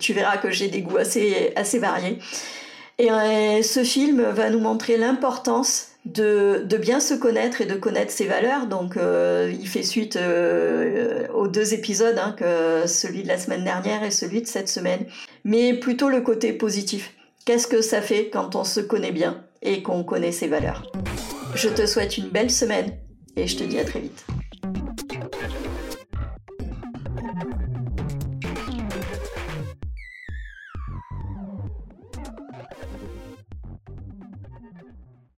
tu 0.00 0.12
verras 0.14 0.38
que 0.38 0.50
j'ai 0.50 0.68
des 0.68 0.80
goûts 0.80 0.96
assez, 0.96 1.52
assez 1.54 1.78
variés. 1.78 2.18
Et 2.98 3.10
euh, 3.10 3.60
ce 3.60 3.84
film 3.84 4.22
va 4.22 4.48
nous 4.48 4.60
montrer 4.60 4.96
l'importance 4.96 5.88
de, 6.04 6.62
de, 6.64 6.76
bien 6.76 7.00
se 7.00 7.14
connaître 7.14 7.60
et 7.60 7.66
de 7.66 7.74
connaître 7.74 8.12
ses 8.12 8.26
valeurs. 8.26 8.66
Donc, 8.66 8.96
euh, 8.96 9.52
il 9.58 9.66
fait 9.68 9.82
suite 9.82 10.16
euh, 10.16 11.26
aux 11.34 11.48
deux 11.48 11.74
épisodes, 11.74 12.18
hein, 12.18 12.34
que 12.38 12.86
celui 12.86 13.22
de 13.22 13.28
la 13.28 13.38
semaine 13.38 13.64
dernière 13.64 14.02
et 14.02 14.10
celui 14.10 14.42
de 14.42 14.46
cette 14.46 14.68
semaine. 14.68 15.06
Mais 15.44 15.74
plutôt 15.74 16.08
le 16.08 16.20
côté 16.20 16.52
positif. 16.52 17.14
Qu'est-ce 17.44 17.66
que 17.66 17.82
ça 17.82 18.00
fait 18.00 18.30
quand 18.30 18.56
on 18.56 18.64
se 18.64 18.80
connaît 18.80 19.12
bien 19.12 19.44
et 19.62 19.82
qu'on 19.82 20.04
connaît 20.04 20.32
ses 20.32 20.48
valeurs? 20.48 20.90
Je 21.54 21.68
te 21.68 21.86
souhaite 21.86 22.16
une 22.18 22.28
belle 22.28 22.50
semaine 22.50 22.92
et 23.36 23.46
je 23.46 23.56
te 23.56 23.64
dis 23.64 23.78
à 23.78 23.84
très 23.84 24.00
vite. 24.00 24.24